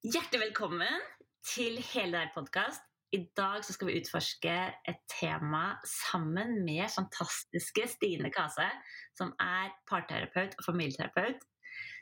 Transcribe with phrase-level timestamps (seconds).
[0.00, 1.02] Hjertelig velkommen
[1.44, 2.80] til Hele deg podkast.
[3.12, 4.52] I dag skal vi utforske
[4.88, 8.64] et tema sammen med fantastiske Stine Kase,
[9.12, 11.44] som er parterapeut og familieterapeut.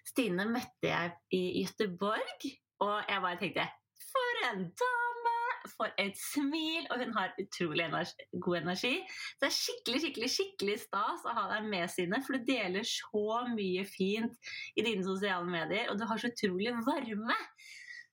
[0.07, 2.47] Stine møtte jeg i Gøteborg,
[2.87, 3.67] og jeg bare tenkte
[4.05, 5.35] For en dame!
[5.75, 6.87] For et smil!
[6.95, 8.95] Og hun har utrolig energi, god energi.
[9.11, 12.87] Så det er skikkelig skikkelig, skikkelig stas å ha deg med, Stine, for du deler
[12.87, 17.43] så mye fint i dine sosiale medier, og du har så utrolig varme.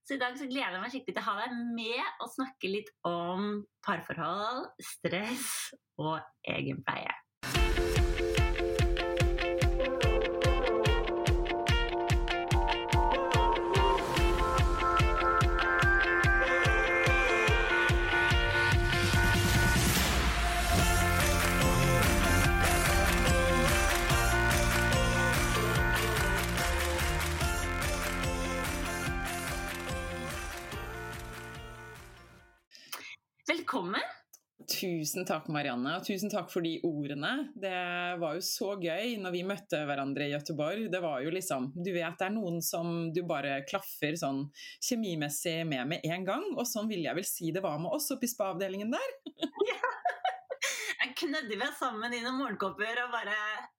[0.05, 2.69] Så i dag så gleder jeg meg skikkelig til å ha deg med og snakke
[2.69, 3.47] litt om
[3.85, 5.47] parforhold, stress
[5.97, 7.15] og egenpleie.
[33.75, 34.01] Velkommen.
[34.71, 37.49] Tusen takk, Marianne, og tusen takk for de ordene.
[37.59, 37.73] Det
[38.21, 40.85] var jo så gøy når vi møtte hverandre i Gøteborg.
[40.93, 44.45] Det var jo liksom Du vet det er noen som du bare klaffer sånn
[44.79, 48.07] kjemimessig med med en gang, og sånn vil jeg vel si det var med oss
[48.15, 49.13] oppe i spa-avdelingen der.
[49.67, 49.91] Ja.
[51.15, 53.35] Knødde oss sammen i noen morgenkopper og bare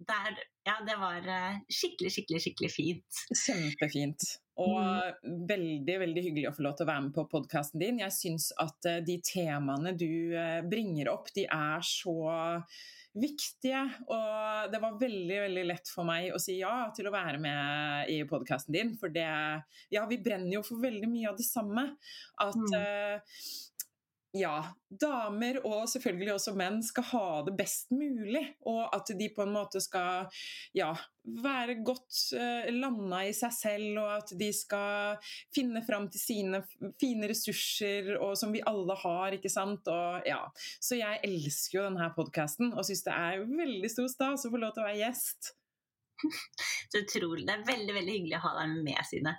[0.09, 3.23] der, Ja, det var eh, skikkelig, skikkelig, skikkelig fint.
[3.45, 4.25] Kjempefint.
[4.62, 5.37] Og mm.
[5.51, 8.01] veldig veldig hyggelig å få lov til å være med på podkasten din.
[8.01, 12.17] Jeg syns at uh, de temaene du uh, bringer opp, de er så
[13.17, 13.83] viktige.
[14.09, 18.12] Og det var veldig veldig lett for meg å si ja til å være med
[18.12, 18.97] i podkasten din.
[19.01, 19.29] For det
[19.92, 21.91] Ja, vi brenner jo for veldig mye av det samme.
[22.41, 23.41] At uh,
[24.39, 24.55] ja,
[24.89, 28.42] damer og selvfølgelig også menn skal ha det best mulig.
[28.69, 30.29] Og at de på en måte skal
[30.77, 30.92] ja,
[31.45, 36.62] være godt uh, landa i seg selv, og at de skal finne fram til sine
[37.01, 39.89] fine ressurser, og som vi alle har, ikke sant.
[39.92, 40.42] Og, ja.
[40.81, 44.63] Så jeg elsker jo denne podkasten og syns det er veldig stor stas å få
[44.63, 45.55] lov til å være gjest.
[46.91, 47.46] Så utrolig.
[47.46, 49.36] Det er veldig, veldig hyggelig å ha deg med, Sine.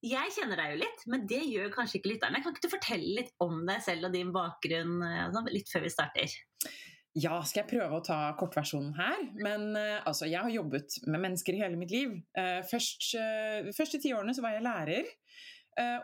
[0.00, 2.40] Jeg kjenner deg jo litt, men det gjør kanskje ikke lytterne.
[2.40, 5.92] Kan ikke du fortelle litt om deg selv og din bakgrunn altså, litt før vi
[5.92, 6.38] starter?
[7.18, 9.22] Ja, skal jeg prøve å ta kortversjonen her.
[9.42, 12.12] Men uh, altså, jeg har jobbet med mennesker i hele mitt liv.
[12.38, 15.16] Uh, først, uh, de første ti årene var jeg lærer.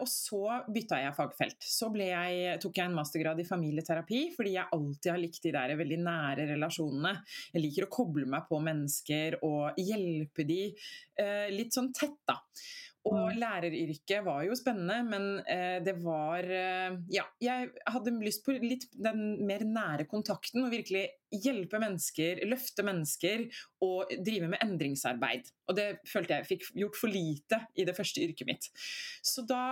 [0.00, 0.38] og så
[0.72, 1.64] bytta jeg fagfelt.
[1.68, 5.74] Så jeg, tok jeg en mastergrad i familieterapi, fordi jeg alltid har likt de der
[5.76, 7.12] veldig nære relasjonene.
[7.52, 10.70] Jeg liker å koble meg på mennesker og hjelpe de
[11.52, 12.38] litt sånn tett, da.
[13.06, 13.36] Og mm.
[13.38, 18.88] læreryrket var jo spennende, men eh, det var eh, Ja, jeg hadde lyst på litt
[18.92, 23.44] den mer nære kontakten og virkelig hjelpe mennesker, løfte mennesker
[23.84, 25.52] og drive med endringsarbeid.
[25.70, 28.68] Og det følte jeg fikk gjort for lite i det første yrket mitt.
[29.26, 29.62] Så da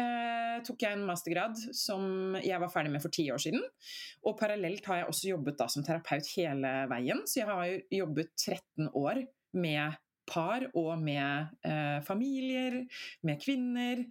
[0.00, 3.62] eh, tok jeg en mastergrad som jeg var ferdig med for ti år siden.
[4.26, 8.34] Og parallelt har jeg også jobbet da som terapeut hele veien, så jeg har jobbet
[8.34, 9.22] 13 år
[9.54, 12.80] med par og med eh, familier,
[13.26, 14.04] med kvinner.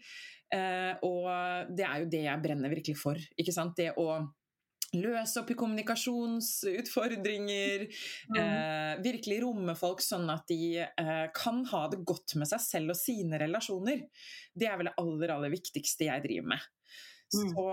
[0.54, 3.18] Eh, og det er jo det jeg brenner virkelig for.
[3.40, 3.78] ikke sant?
[3.80, 4.08] Det å
[4.94, 7.88] løse opp i kommunikasjonsutfordringer.
[8.34, 8.38] Mm.
[8.40, 12.90] Eh, virkelig romme folk sånn at de eh, kan ha det godt med seg selv
[12.94, 14.00] og sine relasjoner.
[14.56, 16.62] Det er vel det aller, aller viktigste jeg driver med.
[17.34, 17.52] Mm.
[17.54, 17.66] Så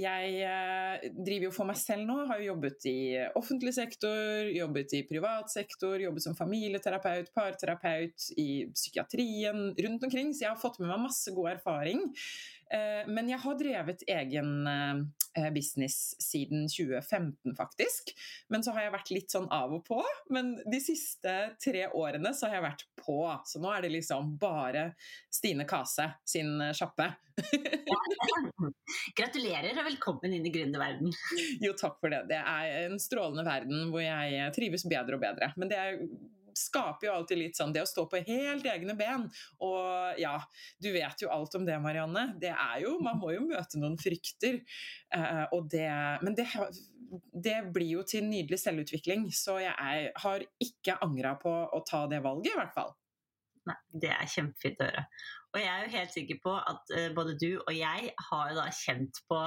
[0.00, 2.18] jeg eh, driver jo for meg selv nå.
[2.30, 2.98] Har jo jobbet i
[3.38, 10.32] offentlig sektor, jobbet i privat sektor, jobbet som familieterapeut, parterapeut, i psykiatrien rundt omkring.
[10.34, 12.06] Så jeg har fått med meg masse god erfaring.
[12.72, 18.12] Eh, men jeg har drevet egen eh, business siden 2015, faktisk.
[18.48, 20.00] Men så har jeg vært litt sånn av og på.
[20.32, 23.18] Men de siste tre årene så har jeg vært på.
[23.48, 24.92] Så nå er det liksom bare
[25.32, 27.10] Stine Kase sin sjappe.
[29.18, 31.12] Gratulerer og velkommen inn i gründerverden.
[31.64, 32.24] Jo, takk for det.
[32.32, 35.52] Det er en strålende verden hvor jeg trives bedre og bedre.
[35.60, 36.00] Men det er
[36.58, 39.26] skaper jo alltid litt sånn det å stå på helt egne ben.
[39.64, 40.36] Og ja,
[40.82, 42.32] du vet jo alt om det, Marianne.
[42.40, 44.60] Det er jo Man må jo møte noen frykter.
[45.14, 45.90] Uh, og det
[46.22, 46.46] Men det,
[47.32, 49.28] det, blir jo til nydelig selvutvikling.
[49.34, 52.94] Så jeg er, har ikke angra på å ta det valget, i hvert fall.
[53.68, 55.04] Nei, det er kjempefint å høre.
[55.52, 58.56] Og jeg er jo helt sikker på at uh, både du og jeg har jo
[58.56, 59.40] da kjent på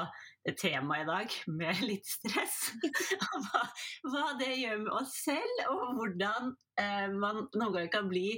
[0.61, 2.59] temaet i dag med litt stress.
[3.47, 3.63] hva,
[4.11, 8.29] hva, det gjør med oss selv, og hvordan uh, man noen ganger kan bli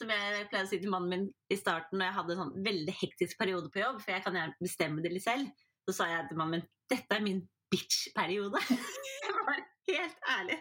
[0.00, 2.64] som jeg pleier å si til mannen min i starten når jeg hadde en sånn
[2.64, 5.50] veldig hektisk periode på jobb, for jeg kan gjerne bestemme det litt selv,
[5.84, 8.62] så sa jeg til mannen min dette er min bitch-periode.
[9.24, 9.60] jeg var
[9.90, 10.56] helt ærlig.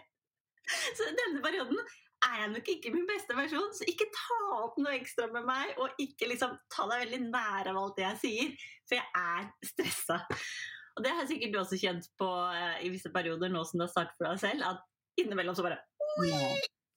[0.69, 1.79] Så denne perioden
[2.25, 3.69] er jeg nok ikke min beste versjon.
[3.75, 7.71] Så ikke ta opp noe ekstra med meg, og ikke liksom ta deg veldig nær
[7.71, 8.67] av alt det jeg sier.
[8.89, 10.19] For jeg er stressa.
[10.97, 13.85] Og det har sikkert du også kjent på uh, i visse perioder nå som du
[13.85, 15.79] har startet for deg selv, at innimellom så bare
[16.19, 16.33] oi,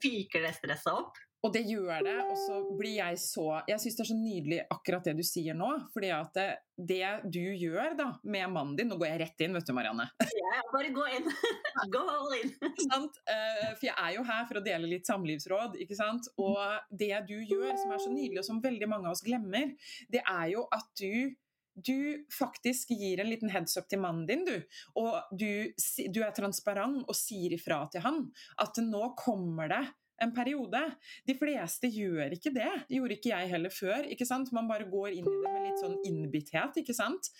[0.02, 1.20] fyker det stresset opp.
[1.42, 4.58] Og det gjør det, og så blir jeg så Jeg syns det er så nydelig
[4.70, 5.70] akkurat det du sier nå.
[5.94, 6.46] fordi at det,
[6.78, 10.06] det du gjør da med mannen din Nå går jeg rett inn, vet du, Marianne.
[10.22, 11.26] Ja, bare gå inn.
[11.94, 12.54] gå all in.
[12.88, 13.18] sant?
[13.26, 16.30] Uh, for jeg er jo her for å dele litt samlivsråd, ikke sant.
[16.42, 16.58] Og
[16.90, 19.74] det du gjør, som er så nydelig, og som veldig mange av oss glemmer,
[20.12, 21.34] det er jo at du
[21.72, 24.58] du faktisk gir en liten heads up til mannen din, du.
[25.00, 25.72] Og du,
[26.12, 28.26] du er transparent og sier ifra til han
[28.60, 29.80] at nå kommer det
[30.22, 30.82] en periode.
[31.28, 32.70] De fleste gjør ikke det.
[32.88, 34.06] Det gjorde ikke jeg heller før.
[34.12, 34.52] ikke sant?
[34.52, 37.32] Man bare går inn i det med litt sånn innbitthet, ikke sant.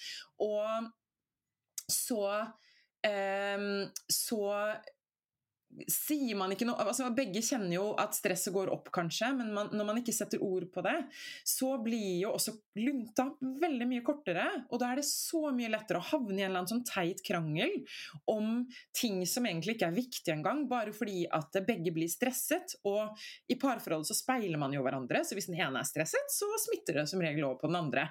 [0.43, 0.91] Og
[1.93, 2.25] så
[3.05, 3.69] eh,
[4.09, 4.43] Så
[5.89, 9.71] sier man ikke noe altså Begge kjenner jo at stresset går opp, kanskje, men man,
[9.73, 10.97] når man ikke setter ord på det,
[11.49, 14.47] så blir jo også lunta veldig mye kortere.
[14.71, 17.23] Og da er det så mye lettere å havne i en eller annen sånn teit
[17.27, 17.75] krangel
[18.31, 18.65] om
[18.97, 22.77] ting som egentlig ikke er viktige engang, bare fordi at begge blir stresset.
[22.89, 23.13] Og
[23.53, 27.03] i parforholdet så speiler man jo hverandre, så hvis den ene er stresset, så smitter
[27.03, 28.09] det som regel over på den andre.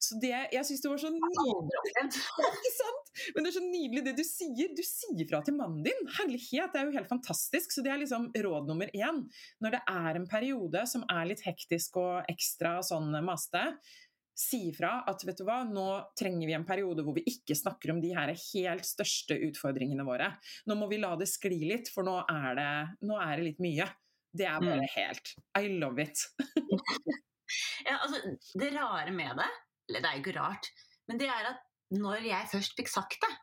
[0.00, 1.56] Så det, jeg syns det var så nydelig.
[2.48, 3.12] Ikke sant?
[3.34, 4.72] Men det er så nydelig det du sier.
[4.76, 6.04] Du sier fra til mannen din.
[6.18, 7.70] Herlighet, det er jo helt fantastisk.
[7.70, 9.22] Så det er liksom råd nummer én.
[9.62, 13.62] Når det er en periode som er litt hektisk og ekstra sånn maste,
[14.38, 15.86] si ifra at vet du hva, nå
[16.18, 20.30] trenger vi en periode hvor vi ikke snakker om de her helt største utfordringene våre.
[20.70, 22.74] Nå må vi la det skli litt, for nå er det,
[23.08, 23.88] nå er det litt mye.
[24.38, 24.92] Det er bare mm.
[24.94, 26.22] helt I love it.
[27.88, 29.48] ja, altså, det rare med det,
[29.88, 30.70] eller det er jo ikke rart,
[31.10, 31.64] men det er at
[31.98, 33.34] når jeg først fikk sagt det,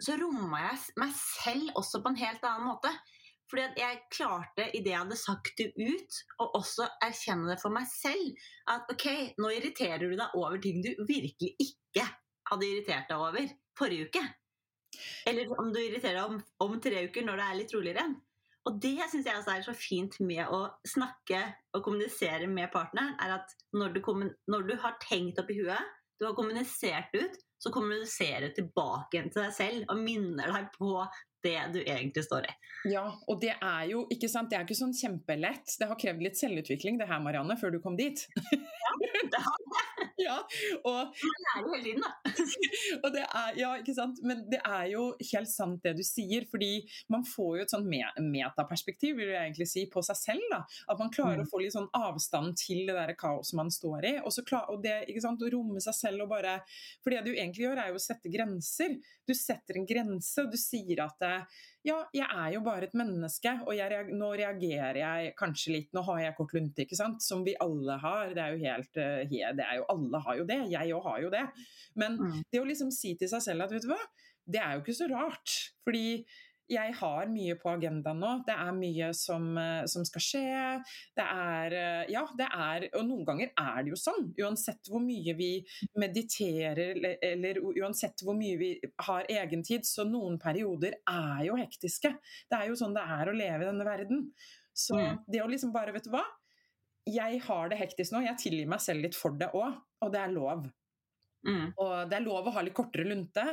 [0.00, 2.92] så romma jeg meg selv også på en helt annen måte.
[3.52, 7.84] Fordi jeg klarte, idet jeg hadde sagt det ut, å også erkjenne det for meg
[7.90, 8.38] selv.
[8.72, 9.06] At ok,
[9.36, 12.06] nå irriterer du deg over ting du virkelig ikke
[12.48, 14.24] hadde irritert deg over forrige uke.
[15.28, 18.20] Eller om du irriterer deg om, om tre uker når det er litt roligere igjen.
[18.62, 21.40] Og det syns jeg også er så fint med å snakke
[21.74, 24.00] og kommunisere med partneren, er at når du,
[24.48, 29.22] når du har tenkt opp i huet, du har kommunisert ut, så kommuniserer du tilbake
[29.28, 30.96] til deg selv og minner deg på
[31.42, 32.54] det du egentlig står i.
[32.92, 35.74] Ja, og det er jo ikke sant, det er ikke sånn kjempelett.
[35.78, 38.24] Det har krevd litt selvutvikling det her, Marianne, før du kom dit.
[38.92, 40.06] Ja, det har det.
[40.26, 40.36] ja,
[40.84, 42.12] og, Man lærer hele tiden, da.
[43.04, 44.20] og det er, ja, ikke sant.
[44.26, 46.70] Men det er jo helt sant det du sier, fordi
[47.12, 50.46] man får jo et sånn metaperspektiv, vil jeg egentlig si, på seg selv.
[50.52, 50.62] da,
[50.92, 51.46] At man klarer mm.
[51.46, 54.14] å få litt sånn avstand til det der kaoset man står i.
[54.22, 56.58] Og, så klar, og det, ikke sant, å romme seg selv og bare
[57.02, 58.96] For det du egentlig gjør, er jo å sette grenser.
[59.28, 61.18] Du setter en grense, og du sier at
[61.82, 66.04] ja, jeg er jo bare et menneske, og jeg, nå reagerer jeg kanskje litt Nå
[66.06, 68.30] har jeg kort lunte, ikke sant, som vi alle har.
[68.36, 71.18] Det er jo helt eh, det er jo, Alle har jo det, jeg òg har
[71.24, 71.42] jo det.
[71.98, 72.38] Men mm.
[72.54, 73.98] det å liksom si til seg selv at vet du hva,
[74.46, 75.56] det er jo ikke så rart.
[75.82, 76.06] Fordi
[76.70, 78.32] jeg har mye på agendaen nå.
[78.46, 80.44] Det er mye som, eh, som, skal skje.
[81.16, 84.30] Det er eh, Ja, det er Og noen ganger er det jo sånn.
[84.40, 85.52] Uansett hvor mye vi
[85.98, 88.72] mediterer, eller, eller uansett hvor mye vi
[89.06, 92.14] har egentid, så noen perioder er jo hektiske.
[92.50, 94.28] Det er jo sånn det er å leve i denne verden.
[94.72, 95.24] Så mm.
[95.28, 96.24] det å liksom bare, vet du hva
[97.08, 98.22] Jeg har det hektisk nå.
[98.24, 100.70] Jeg tilgir meg selv litt for det òg, og det er lov.
[101.46, 101.72] Mm.
[101.82, 103.44] Og Det er lov å ha litt kortere lunte,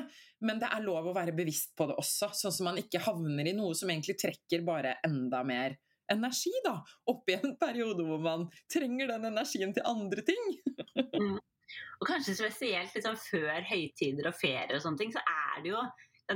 [0.46, 2.32] men det er lov å være bevisst på det også.
[2.38, 5.78] Sånn at man ikke havner i noe som egentlig trekker bare enda mer
[6.10, 6.80] energi da,
[7.12, 10.46] opp i en periode hvor man trenger den energien til andre ting.
[10.98, 11.38] mm.
[12.00, 15.84] Og kanskje spesielt liksom, før høytider og ferier og sånne ting, så er det jo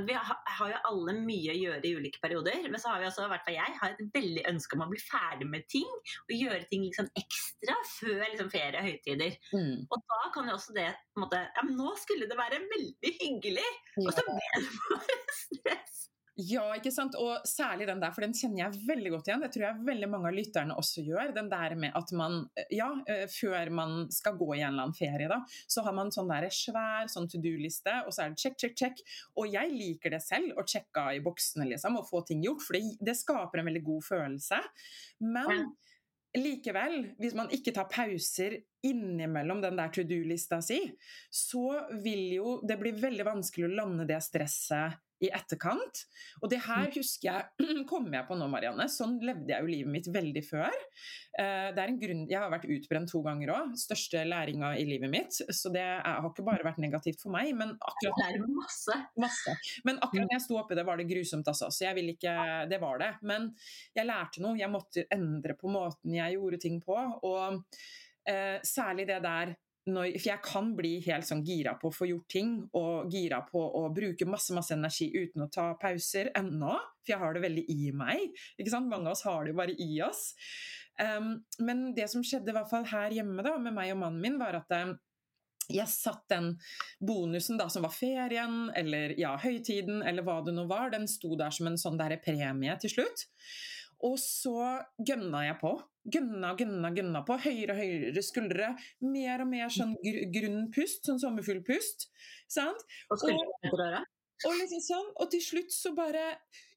[0.02, 3.26] vi har jo alle mye å gjøre i ulike perioder, men så har vi også,
[3.26, 5.90] i hvert fall jeg, har et veldig ønske om å bli ferdig med ting.
[6.26, 9.38] Og gjøre ting liksom ekstra før liksom ferie og høytider.
[9.54, 9.84] Mm.
[9.88, 12.62] Og da kan jo også det på en måte Ja, men nå skulle det være
[12.72, 13.70] veldig hyggelig!
[14.02, 16.02] Og så ble det bare stress.
[16.34, 17.14] Ja, ikke sant.
[17.14, 19.42] Og særlig den der, for den kjenner jeg veldig godt igjen.
[19.44, 21.30] Det tror jeg veldig mange av lytterne også gjør.
[21.36, 22.40] Den der med at man,
[22.74, 25.38] ja, eh, før man skal gå i en eller annen ferie, da,
[25.70, 28.74] så har man sånn der svær sånn to do-liste, og så er det check, check,
[28.80, 29.04] check.
[29.38, 32.80] Og jeg liker det selv, å sjekke i boksene, liksom, og få ting gjort, for
[32.80, 34.58] det, det skaper en veldig god følelse.
[35.22, 35.68] Men
[36.34, 40.82] likevel, hvis man ikke tar pauser innimellom den der to do-lista si,
[41.30, 46.04] så vil jo det bli veldig vanskelig å lande det stresset i etterkant.
[46.42, 48.86] Og det her husker jeg, kommer jeg på nå, Marianne.
[48.92, 50.76] Sånn levde jeg jo livet mitt veldig før.
[51.40, 53.74] Eh, det er en grunn, Jeg har vært utbrent to ganger òg.
[53.80, 55.40] Største læringa i livet mitt.
[55.48, 58.98] Så det har ikke bare vært negativt for meg, men akkurat, masse.
[59.20, 59.56] masse.
[59.88, 61.70] Men akkurat når jeg sto oppi det, var det grusomt, altså.
[61.74, 62.34] Så jeg vil ikke
[62.70, 63.12] Det var det.
[63.22, 63.50] Men
[63.96, 64.58] jeg lærte noe.
[64.58, 66.96] Jeg måtte endre på måten jeg gjorde ting på.
[67.26, 67.62] Og
[68.28, 69.54] eh, særlig det der
[69.84, 73.42] når, for jeg kan bli helt sånn gira på å få gjort ting, og gira
[73.44, 76.78] på å bruke masse masse energi uten å ta pauser ennå.
[77.04, 78.30] For jeg har det veldig i meg.
[78.56, 78.88] ikke sant?
[78.88, 80.30] Mange av oss har det jo bare i oss.
[81.00, 81.34] Um,
[81.66, 84.38] men det som skjedde i hvert fall her hjemme da, med meg og mannen min,
[84.40, 84.94] var at um,
[85.72, 86.52] jeg satt den
[87.00, 91.34] bonusen da, som var ferien, eller ja, høytiden, eller hva det nå var, den sto
[91.40, 93.26] der som en sånn der premie til slutt.
[94.04, 95.76] Og så gønna jeg på.
[96.04, 97.38] Gønna, gønna, gønna på.
[97.46, 98.72] Høyere og høyere skuldre.
[99.08, 102.08] Mer og mer sånn gr grunn pust, sånn sommerfuglpust.
[102.52, 102.84] Sant?
[103.08, 104.04] Og, skuldre
[104.44, 106.22] og liksom sånn, og til slutt så bare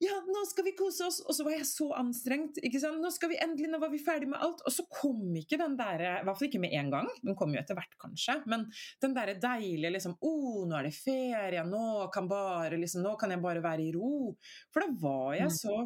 [0.04, 1.18] Ja, nå skal vi kose oss!
[1.26, 2.60] Og så var jeg så anstrengt.
[2.62, 3.02] ikke sant?
[3.02, 4.62] Nå skal vi endelig, nå var vi ferdig med alt.
[4.68, 7.10] Og så kom ikke den der I hvert fall ikke med en gang.
[7.24, 8.38] Den kom jo etter hvert, kanskje.
[8.52, 8.68] Men
[9.04, 11.66] den derre deilige liksom Å, oh, nå er det ferie.
[11.68, 14.30] Nå kan, bare, liksom, nå kan jeg bare være i ro.
[14.72, 15.58] For da var jeg mm.
[15.58, 15.80] så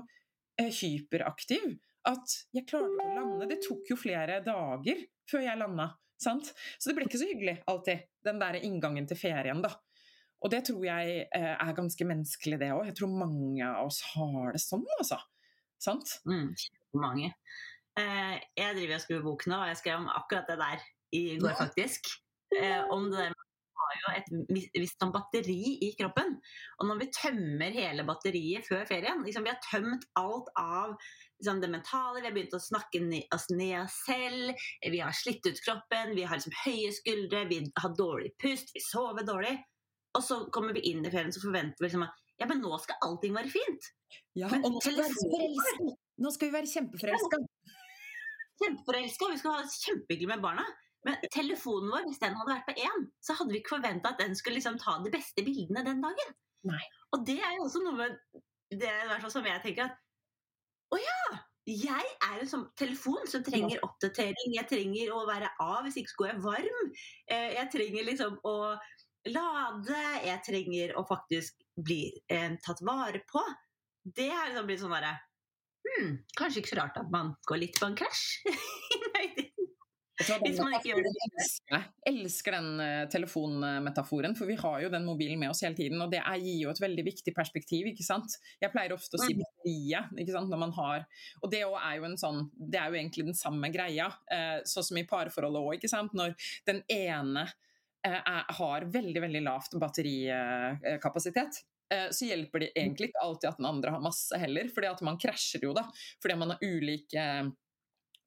[0.59, 1.79] eh, hyperaktiv
[2.09, 3.47] at jeg klarte å lande.
[3.49, 5.91] Det tok jo flere dager før jeg landa.
[6.21, 6.51] Sant?
[6.77, 9.73] Så det ble ikke så hyggelig alltid, den der inngangen til ferien, da.
[10.41, 12.87] Og det tror jeg eh, er ganske menneskelig, det òg.
[12.89, 15.19] Jeg tror mange av oss har det sånn, altså.
[15.81, 16.15] Sant?
[16.29, 16.49] Mm,
[17.01, 17.31] mange.
[17.97, 20.85] Eh, jeg driver og skriver bok nå, og jeg skrev om akkurat det der
[21.17, 22.09] i går, faktisk.
[22.57, 23.40] Eh, om det der med
[24.01, 24.29] jo et
[24.75, 26.35] visst sånn batteri i kroppen.
[26.79, 31.61] Og når vi tømmer hele batteriet før ferien liksom Vi har tømt alt av liksom,
[31.61, 33.01] det mentale, vi har begynt å snakke
[33.35, 37.95] oss ned selv, vi har slitt ut kroppen, vi har liksom høye skuldre, vi har
[37.97, 39.55] dårlig pust, vi sover dårlig.
[40.17, 42.73] Og så kommer vi inn i ferien så forventer vi liksom at ja, men nå
[42.81, 43.91] skal allting være fint.
[44.33, 45.91] Ja, men og nå skal,
[46.25, 47.39] nå skal vi være kjempeforelska.
[48.61, 50.65] Kjempeforelska, vi skal ha det kjempehyggelig med barna.
[51.07, 54.21] Men telefonen vår, hvis den hadde vært på én, så hadde vi ikke forventa at
[54.21, 56.33] den skulle liksom ta de beste bildene den dagen.
[56.69, 56.81] Nei.
[57.15, 58.19] Og det er jo også noe med
[58.71, 59.97] det er som jeg tenker at
[60.91, 61.39] Å ja!
[61.69, 64.55] Jeg er en sånn telefon som trenger oppdatering.
[64.55, 66.87] Jeg trenger å være av, hvis ikke skulle jeg varm.
[67.29, 68.55] Eh, jeg trenger liksom å
[69.29, 72.01] lade, jeg trenger å faktisk bli
[72.33, 73.43] eh, tatt vare på.
[74.01, 75.13] Det har liksom blitt sånn derre
[75.85, 78.41] hmm, Kanskje ikke så rart at man går litt på en krasj.
[80.21, 81.47] Hvis man ikke gjør det.
[81.71, 86.01] Jeg elsker den uh, telefonmetaforen, for vi har jo den mobilen med oss hele tiden.
[86.03, 88.37] Og det gir jo et veldig viktig perspektiv, ikke sant.
[88.61, 89.41] Jeg pleier ofte å si mm.
[89.43, 91.03] batteriet, ikke sant, når man har
[91.41, 94.87] Og det er jo en sånn Det er jo egentlig den samme greia, uh, sånn
[94.91, 96.15] som i parforholdet òg, ikke sant.
[96.17, 96.37] Når
[96.69, 97.49] den ene
[98.05, 101.59] Eh, har veldig veldig lavt batterikapasitet,
[101.93, 104.69] eh, så hjelper det egentlig ikke alltid at den andre har masse heller.
[104.73, 105.83] fordi at man krasjer jo da.
[106.21, 107.25] Fordi man har ulike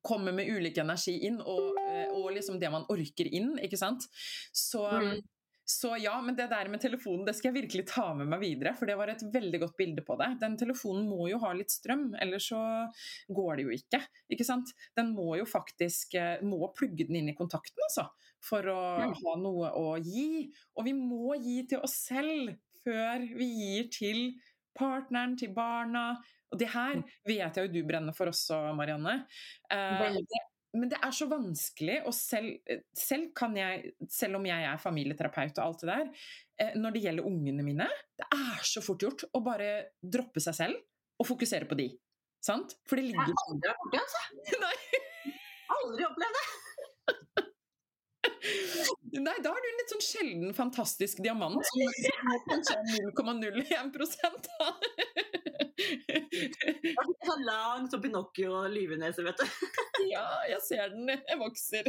[0.04, 4.06] kommer med ulik energi inn, og, eh, og, liksom det man orker inn, ikke sant.
[4.52, 5.23] Så, mm.
[5.68, 8.75] så, ja, men det der med telefonen, det skal jeg virkelig ta med meg videre,
[8.78, 10.30] for det var et veldig godt bilde på det.
[10.42, 12.61] Den telefonen må jo ha litt strøm, ellers så
[13.32, 14.02] går det jo ikke,
[14.37, 14.75] ikke sant.
[14.99, 18.11] Den må jo faktisk må plugge den inn i kontakten, altså
[18.44, 19.14] for å mm.
[19.23, 20.44] ha noe å gi.
[20.76, 24.20] Og vi må gi til oss selv før vi gir til
[24.76, 26.14] partneren, til barna.
[26.54, 27.06] Og det her mm.
[27.26, 29.25] vet jeg jo du brenner for også, Marianne.
[29.75, 30.20] Eh,
[30.75, 32.56] men det er så vanskelig, og selv,
[32.99, 36.08] selv, jeg, selv, om jeg er familieterapeut og alt det der,
[36.62, 37.87] eh, når det gjelder ungene mine
[38.18, 39.68] Det er så fort gjort å bare
[40.02, 41.88] droppe seg selv og fokusere på de.
[42.42, 42.75] Sant?
[42.88, 44.23] For det ligger Jeg har aldri opplevd det, altså.
[44.64, 44.76] Nei.
[45.78, 46.46] Aldri opplevd det.
[49.25, 51.78] Nei, da er du en litt sånn sjelden fantastisk diamant som
[52.50, 52.84] kanskje er
[53.14, 53.94] 0,01
[55.75, 59.71] Sånn lang som Pinocchio og lyvenese, vet du.
[60.12, 61.11] ja, jeg ser den.
[61.11, 61.88] Jeg vokser.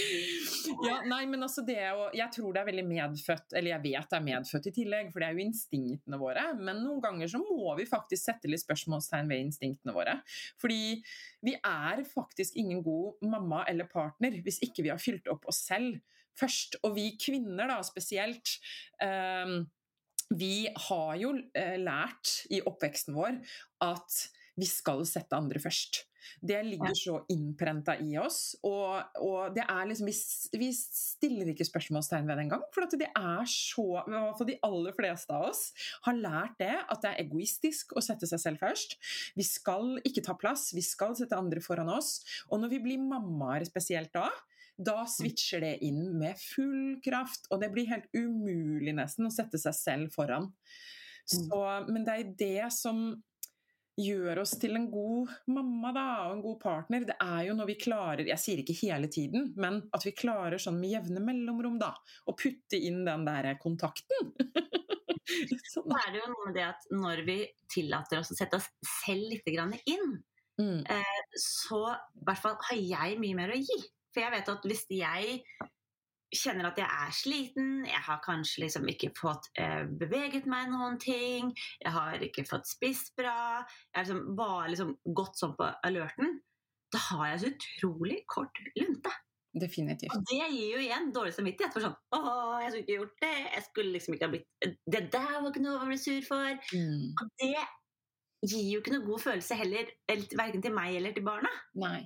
[0.86, 4.12] ja, nei, men altså det å Jeg tror det er veldig medfødt, eller jeg vet
[4.12, 6.46] det er medfødt i tillegg, for det er jo instinktene våre.
[6.60, 10.20] Men noen ganger så må vi faktisk sette litt spørsmålstegn ved instinktene våre.
[10.62, 11.00] Fordi
[11.46, 15.64] vi er faktisk ingen god mamma eller partner hvis ikke vi har fylt opp oss
[15.66, 15.98] selv
[16.38, 16.78] først.
[16.86, 18.56] Og vi kvinner da spesielt.
[19.02, 19.64] Um,
[20.30, 23.40] vi har jo uh, lært i oppveksten vår
[23.86, 24.22] at
[24.60, 26.04] vi skal sette andre først.
[26.40, 28.54] Det ligger så innprenta i oss.
[28.66, 30.14] Og, og, det er liksom vi,
[30.60, 32.64] vi, stiller ikke spørsmålstegn ved det engang.
[32.74, 35.64] For det er så I hvert fall de aller fleste av oss
[36.06, 38.96] har lært det, at det er egoistisk å sette seg selv først.
[39.38, 42.20] Vi skal ikke ta plass, vi skal sette andre foran oss.
[42.50, 44.28] Og når vi blir mammaer spesielt da,
[44.80, 49.60] da switcher det inn med full kraft, og det blir helt umulig nesten å sette
[49.60, 50.48] seg selv foran.
[51.30, 51.58] Så,
[51.90, 53.10] men det er det som
[54.00, 57.68] gjør oss til en god mamma da, og en god partner, det er jo når
[57.68, 61.78] vi klarer Jeg sier ikke hele tiden, men at vi klarer sånn med jevne mellomrom
[61.80, 61.92] da,
[62.26, 64.32] å putte inn den der kontakten.
[65.30, 65.92] Så sånn.
[65.94, 67.38] er det jo noe med det at når vi
[67.70, 68.66] tillater oss å sette oss
[69.04, 69.46] selv litt
[69.86, 70.16] inn,
[70.58, 70.80] mm.
[70.90, 73.78] eh, så i hvert fall har jeg mye mer å gi.
[74.10, 75.40] For jeg vet at hvis jeg
[76.30, 80.98] kjenner at jeg er sliten, jeg har kanskje liksom ikke fått eh, beveget meg noen
[81.02, 81.50] ting,
[81.82, 86.38] jeg har ikke fått spist bra, jeg har liksom bare liksom gått sånn på alerten,
[86.90, 89.12] da har jeg så utrolig kort lunte.
[89.50, 90.14] Definitivt.
[90.14, 91.74] Og det gir jo igjen dårlig samvittighet.
[91.74, 92.20] For sånn Å,
[92.62, 93.32] jeg skulle ikke gjort det.
[93.56, 96.60] Jeg skulle liksom ikke ha blitt Det der var ikke noe å bli sur for.
[96.70, 97.08] Mm.
[97.18, 97.50] Og det
[98.46, 99.90] gir jo ikke noe god følelse heller,
[100.38, 101.50] verken til meg eller til barna.
[101.82, 101.98] Nei.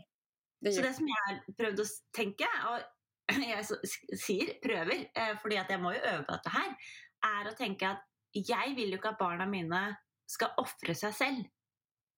[0.64, 3.64] Det så det som jeg har prøvd å tenke, og jeg
[4.20, 6.70] sier prøver, eh, fordi at jeg må jo øve på dette her,
[7.24, 8.04] er å tenke at
[8.34, 9.82] jeg vil jo ikke at barna mine
[10.28, 11.44] skal ofre seg selv.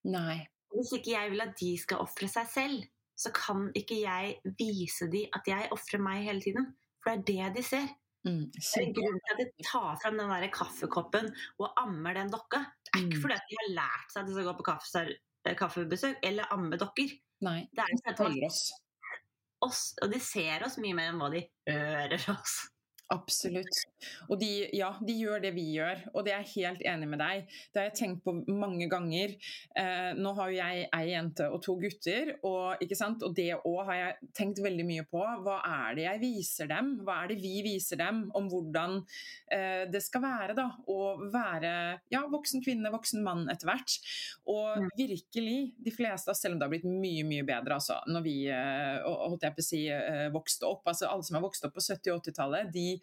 [0.07, 0.39] Nei.
[0.73, 2.87] Hvis ikke jeg vil at de skal ofre seg selv,
[3.17, 6.67] så kan ikke jeg vise dem at jeg ofrer meg hele tiden.
[7.01, 7.87] For det er det de ser.
[8.27, 11.29] Mm, det er grunnen til at de tar frem den der kaffekoppen
[11.61, 12.59] og ammer den dokka.
[12.83, 13.23] Det er ikke mm.
[13.23, 16.79] fordi at de har lært seg at de skal gå på eh, kaffebesøk eller amme
[16.81, 17.13] dokker.
[17.45, 18.51] Nei, det er de sånn at
[19.67, 22.57] oss, og de ser oss mye mer enn hva de hører oss.
[23.07, 23.85] Absolutt.
[24.27, 27.21] Og de, ja, de gjør det vi gjør, og det er jeg helt enig med
[27.21, 27.45] deg.
[27.71, 29.35] Det har jeg tenkt på mange ganger.
[29.79, 33.99] Eh, nå har jo jeg ei jente og to gutter, og, og det òg har
[33.99, 35.21] jeg tenkt veldig mye på.
[35.45, 36.97] Hva er det jeg viser dem?
[37.07, 38.99] Hva er det vi viser dem om hvordan
[39.55, 40.99] eh, det skal være da, å
[41.31, 41.73] være
[42.11, 43.97] ja, voksen kvinne, voksen mann etter hvert?
[44.51, 44.91] Og mm.
[44.99, 48.99] virkelig, de fleste, selv om det har blitt mye, mye bedre altså, når vi eh,
[49.07, 51.87] holdt jeg på å si, eh, vokste opp, altså alle som har vokst opp på
[51.87, 52.96] 70- og 80-tallet, de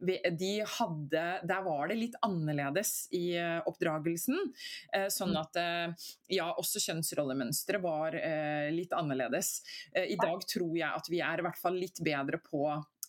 [0.00, 4.38] de hadde Der var det litt annerledes i eh, oppdragelsen.
[4.94, 5.40] Eh, sånn mm.
[5.40, 8.16] at eh, ja, også kjønnsrollemønsteret var
[8.74, 9.60] litt annerledes.
[9.96, 12.64] I dag tror jeg at vi er i hvert fall litt bedre på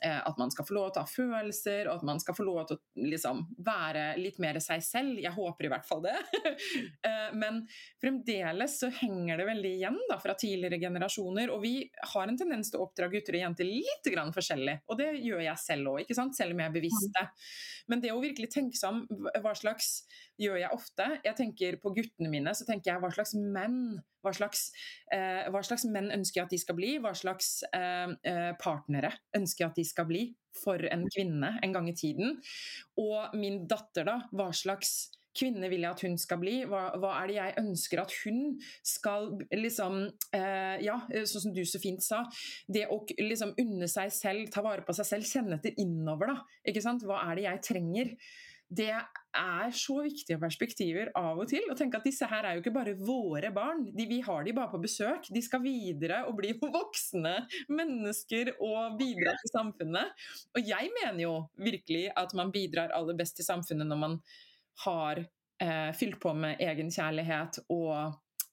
[0.10, 2.64] at man skal få lov til å ha følelser, og at man skal få lov
[2.70, 5.20] til å liksom, være litt mer seg selv.
[5.22, 6.18] Jeg håper i hvert fall det.
[7.02, 7.62] Eh, men
[8.02, 11.50] fremdeles så henger det veldig igjen da, fra tidligere generasjoner.
[11.54, 11.74] Og vi
[12.14, 14.76] har en tendens til å oppdra gutter og jenter litt grann forskjellig.
[14.92, 17.26] Og det gjør jeg selv òg, selv om jeg er bevisst det.
[17.92, 20.04] Men det å virkelig tenke seg om hva slags
[20.42, 21.08] gjør jeg ofte.
[21.26, 24.68] Jeg tenker På guttene mine så tenker jeg hva slags menn hva slags,
[25.14, 26.92] eh, hva slags menn ønsker jeg at de skal bli?
[27.02, 30.28] Hva slags eh, eh, partnere ønsker jeg at de skal bli
[30.62, 32.38] for en kvinne en gang i tiden?
[33.02, 34.20] Og min datter, da.
[34.30, 36.56] Hva slags kvinne vil jeg at hun skal bli?
[36.70, 38.42] Hva, hva, er det jeg ønsker at hun
[38.86, 40.04] skal liksom
[40.36, 42.22] eh, Ja, sånn som du så fint sa.
[42.68, 46.62] Det å liksom unne seg selv, ta vare på seg selv, kjenne etter innover, da.
[46.68, 47.08] Ikke sant?
[47.08, 48.16] Hva er det jeg trenger?
[48.72, 48.94] Det
[49.36, 51.66] er så viktige perspektiver av og til.
[51.72, 53.84] Å tenke at disse her er jo ikke bare våre barn.
[53.92, 55.28] De, vi har de bare på besøk.
[55.28, 57.34] De skal videre og bli voksne
[57.72, 60.16] mennesker og bidra til samfunnet.
[60.56, 64.18] Og jeg mener jo virkelig at man bidrar aller best til samfunnet når man
[64.86, 67.96] har eh, fylt på med egenkjærlighet og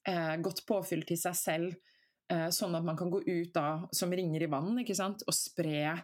[0.07, 1.79] eh, godt påfyll til seg selv,
[2.27, 5.23] eh, sånn at man kan gå ut da som ringer i vann ikke sant?
[5.27, 5.95] og spre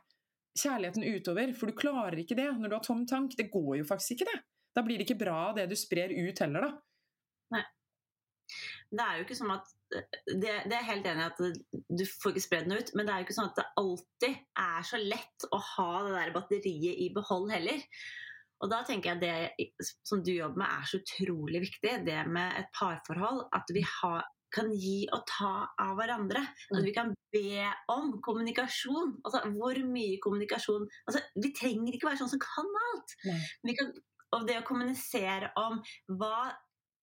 [0.56, 3.38] kjærligheten utover, for du klarer ikke det når du har tom tank.
[3.38, 4.42] Det går jo faktisk ikke, det.
[4.76, 7.56] Da blir det ikke bra det du sprer ut heller, da.
[7.56, 7.64] Nei.
[8.96, 9.72] Det er jo ikke sånn at
[10.28, 11.40] det, det er helt enig i at
[11.72, 14.38] du får ikke spredd den ut, men det er jo ikke sånn at det alltid
[14.66, 17.84] er så lett å ha det der batteriet i behold heller.
[18.64, 22.60] Og da tenker jeg det som du jobber med er så utrolig viktig, det med
[22.62, 23.44] et parforhold.
[23.56, 24.24] At vi har,
[24.56, 26.42] kan gi og ta av hverandre.
[26.72, 26.86] At mm.
[26.88, 29.18] vi kan be om kommunikasjon.
[29.26, 33.16] Altså, hvor mye kommunikasjon altså, Vi trenger ikke være sånn som kan alt.
[33.76, 33.94] Kan,
[34.36, 35.82] og det å kommunisere om
[36.20, 36.52] hva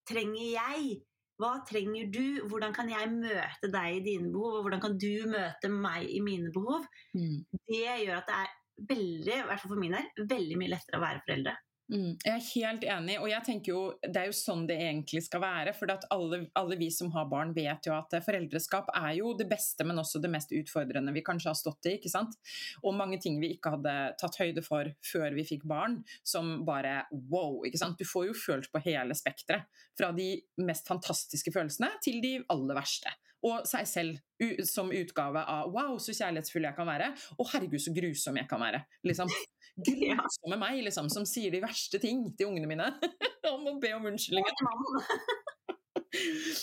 [0.08, 1.02] trenger jeg?
[1.40, 2.24] Hva trenger du?
[2.50, 4.58] Hvordan kan jeg møte deg i dine behov?
[4.58, 6.86] Og hvordan kan du møte meg i mine behov?
[7.16, 7.38] Mm.
[7.68, 8.58] Det gjør at det er
[8.92, 11.54] veldig, i hvert fall for min del, veldig mye lettere å være foreldre.
[11.92, 15.20] Mm, jeg er helt enig, og jeg tenker jo det er jo sånn det egentlig
[15.26, 15.74] skal være.
[15.76, 19.84] For alle, alle, vi som har barn vet jo at foreldreskap er jo det beste,
[19.84, 21.96] men også det mest utfordrende vi kanskje har stått i.
[21.98, 22.38] ikke sant?
[22.80, 27.02] Og mange ting vi ikke hadde tatt høyde for før vi fikk barn, som bare
[27.12, 27.60] wow.
[27.68, 28.00] ikke sant?
[28.00, 29.68] Du får jo følt på hele spekteret.
[29.98, 30.30] Fra de
[30.64, 36.14] mest fantastiske følelsene til de aller verste og seg selv som utgave av 'wow, så
[36.14, 38.84] kjærlighetsfull jeg kan være', og 'herregud, så grusom jeg kan være'.
[39.04, 39.28] Liksom.
[39.86, 42.90] Grusomme meg, liksom, som sier de verste ting til ungene mine
[43.54, 44.44] om å be om unnskyldning.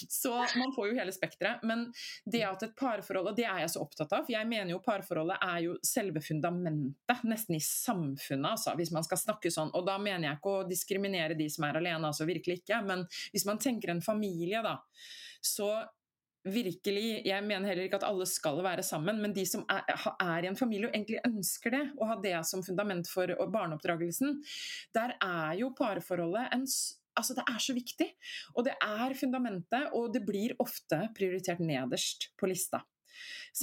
[0.09, 1.63] Så man får jo hele spekteret.
[1.65, 1.87] Men
[2.25, 4.81] det at et parforhold, og det er jeg så opptatt av, for jeg mener jo
[4.85, 9.73] parforholdet er jo selve fundamentet, nesten i samfunnet, altså, hvis man skal snakke sånn.
[9.77, 12.83] Og da mener jeg ikke å diskriminere de som er alene, altså virkelig ikke.
[12.85, 14.77] Men hvis man tenker en familie, da,
[15.41, 15.71] så
[16.45, 19.83] virkelig, Jeg mener heller ikke at alle skal være sammen, men de som er,
[20.19, 24.39] er, i en familie og egentlig ønsker det, og har det som fundament for barneoppdragelsen,
[24.95, 26.67] der er jo parforholdet en
[27.19, 28.05] Altså, det er så viktig.
[28.55, 32.79] Og det er fundamentet, og det blir ofte prioritert nederst på lista.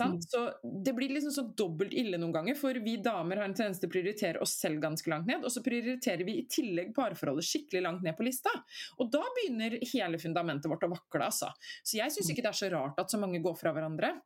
[0.02, 0.18] Mm.
[0.22, 0.42] Så
[0.84, 3.90] det blir liksom så dobbelt ille noen ganger, for vi damer har en tendens til
[3.90, 7.84] å prioritere oss selv ganske langt ned, og så prioriterer vi i tillegg parforholdet skikkelig
[7.86, 8.52] langt ned på lista.
[9.00, 11.52] Og da begynner hele fundamentet vårt å vakle, altså.
[11.82, 12.34] Så jeg syns mm.
[12.34, 14.16] ikke det er så rart at så mange går fra hverandre.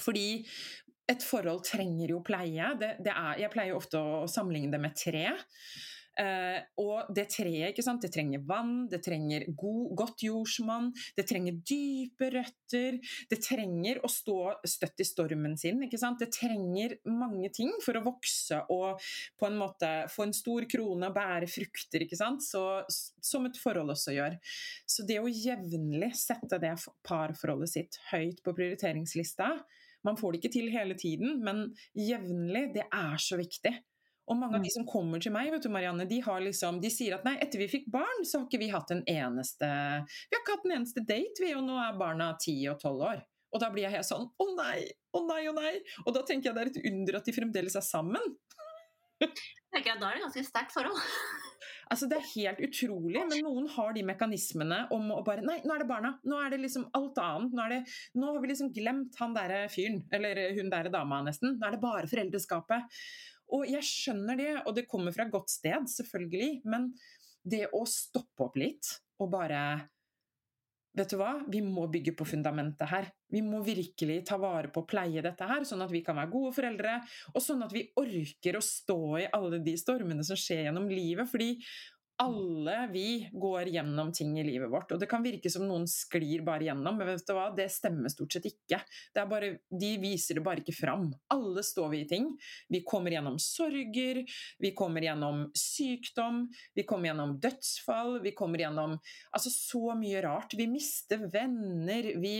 [0.00, 0.26] Fordi
[1.10, 2.72] et forhold trenger jo pleie.
[2.78, 5.24] Det, det er, jeg pleier ofte å sammenligne det med tre.
[6.18, 8.02] Uh, og det treet ikke sant?
[8.02, 12.98] det trenger vann, det trenger god, godt jordsmonn, det trenger dype røtter,
[13.30, 15.80] det trenger å stå støtt i stormen sin.
[15.86, 16.20] ikke sant?
[16.20, 19.00] Det trenger mange ting for å vokse og
[19.38, 22.44] på en måte få en stor krone og bære frukter, ikke sant?
[22.44, 24.36] Så, som et forhold også gjør.
[24.90, 26.74] Så det å jevnlig sette det
[27.06, 29.54] parforholdet sitt høyt på prioriteringslista
[30.06, 33.72] man får det ikke til hele tiden, men jevnlig, det er så viktig.
[34.30, 34.76] Og mange av de mm.
[34.76, 37.66] som kommer til meg, vet du, Marianne, de, liksom, de, sier at nei, etter vi
[37.70, 41.02] fikk barn, så har ikke vi hatt en eneste Vi har ikke hatt en eneste
[41.02, 43.24] date, vi, og nå er barna ti og tolv år.
[43.50, 44.84] Og da blir jeg helt sånn å nei,
[45.16, 45.74] å nei, å nei.
[46.06, 48.36] Og da tenker jeg det er et under at de fremdeles er sammen.
[49.20, 49.34] Jeg
[49.74, 51.00] tenker at Da er det ganske sterkt forhold.
[51.90, 55.74] Altså Det er helt utrolig, men noen har de mekanismene om å bare Nei, nå
[55.74, 56.12] er det barna.
[56.22, 57.56] Nå er det liksom alt annet.
[57.58, 57.80] Nå, det,
[58.14, 61.56] nå har vi liksom glemt han derre fyren, eller hun derre dama, nesten.
[61.58, 63.00] Nå er det bare foreldreskapet.
[63.56, 66.90] Og jeg skjønner det, og det kommer fra et godt sted, selvfølgelig, men
[67.42, 69.62] det å stoppe opp litt og bare
[70.90, 73.04] Vet du hva, vi må bygge på fundamentet her.
[73.30, 76.32] Vi må virkelig ta vare på å pleie dette her, sånn at vi kan være
[76.32, 76.96] gode foreldre,
[77.30, 81.30] og sånn at vi orker å stå i alle de stormene som skjer gjennom livet.
[81.30, 81.52] Fordi
[82.20, 84.92] alle vi går gjennom ting i livet vårt.
[84.92, 87.48] Og det kan virke som noen sklir bare gjennom, men vet du hva?
[87.56, 88.80] det stemmer stort sett ikke.
[89.30, 91.08] Bare, de viser det bare ikke fram.
[91.32, 92.28] Alle står vi i ting.
[92.68, 94.22] Vi kommer gjennom sorger,
[94.60, 96.42] vi kommer gjennom sykdom,
[96.76, 98.98] vi kommer gjennom dødsfall, vi kommer gjennom
[99.32, 100.54] altså så mye rart.
[100.58, 102.34] Vi mister venner, vi,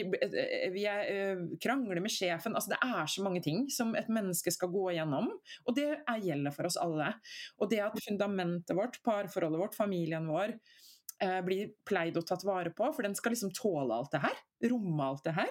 [0.76, 2.56] vi er, øh, krangler med sjefen.
[2.58, 5.30] Altså det er så mange ting som et menneske skal gå gjennom,
[5.64, 7.14] og det er, gjelder for oss alle.
[7.60, 10.58] Og det at fundamentet vårt, parforholdet vårt, vårt, familien vår,
[11.20, 12.92] eh, blir pleid og tatt vare på.
[12.92, 14.36] For den skal liksom tåle alt det her.
[14.70, 15.48] Romme alt det her.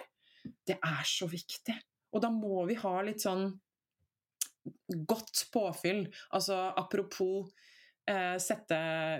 [0.66, 1.76] Det er så viktig.
[2.14, 3.60] Og da må vi ha litt sånn
[5.08, 6.08] godt påfyll.
[6.34, 7.50] Altså apropos
[8.42, 8.78] sette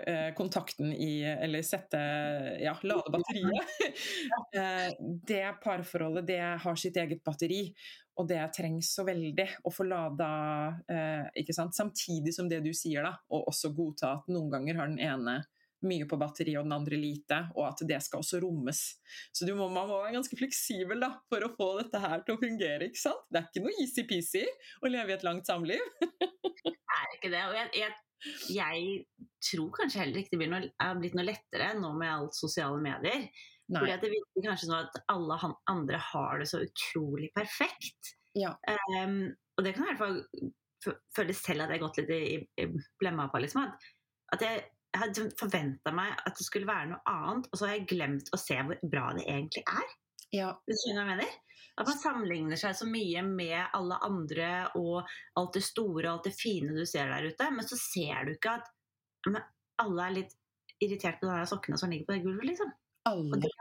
[0.08, 2.00] eh, kontakten i Eller sette
[2.62, 3.76] Ja, lade batteriet.
[4.56, 4.90] eh,
[5.28, 7.68] det parforholdet, det har sitt eget batteri.
[8.20, 10.32] Og det trengs så veldig å få lada
[10.92, 11.78] eh, ikke sant?
[11.78, 15.40] Samtidig som det du sier, da, og også godta at noen ganger har den ene
[15.88, 18.82] mye på batteri og den andre lite, og at det skal også rommes.
[19.32, 22.42] Så må, man må være ganske fleksibel da, for å få dette her til å
[22.42, 22.90] fungere.
[22.90, 23.24] ikke sant?
[23.32, 24.44] Det er ikke noe easy-peasy
[24.84, 25.84] å leve i et langt samliv.
[26.04, 27.46] det er ikke det.
[27.46, 27.96] og jeg, jeg,
[28.52, 29.04] jeg,
[29.50, 32.80] tror kanskje heller ikke det blir noe, er blitt noe lettere nå med alt sosiale
[32.84, 33.28] medier.
[33.70, 33.82] Nei.
[33.84, 35.38] Fordi det virker kanskje sånn at alle
[35.70, 38.16] andre har det så utrolig perfekt.
[38.38, 38.56] Ja.
[38.98, 40.52] Um, og det kan i hvert fall
[41.16, 42.68] føle selv at jeg har gått litt i, i
[43.02, 43.42] blemma på.
[43.44, 43.90] Liksom, at,
[44.36, 47.78] at jeg, jeg hadde forventa meg at det skulle være noe annet, og så har
[47.78, 49.98] jeg glemt å se hvor bra det egentlig er.
[50.36, 50.54] Ja.
[50.68, 51.38] Du skjønner hva jeg mener?
[51.80, 55.08] At man sammenligner seg så mye med alle andre og
[55.40, 58.34] alt det store og alt det fine du ser der ute, men så ser du
[58.36, 58.68] ikke at
[59.80, 60.36] alle er litt
[60.84, 62.72] irritert på de sokkene som ligger på det gulvet, liksom.
[63.08, 63.52] Alle det,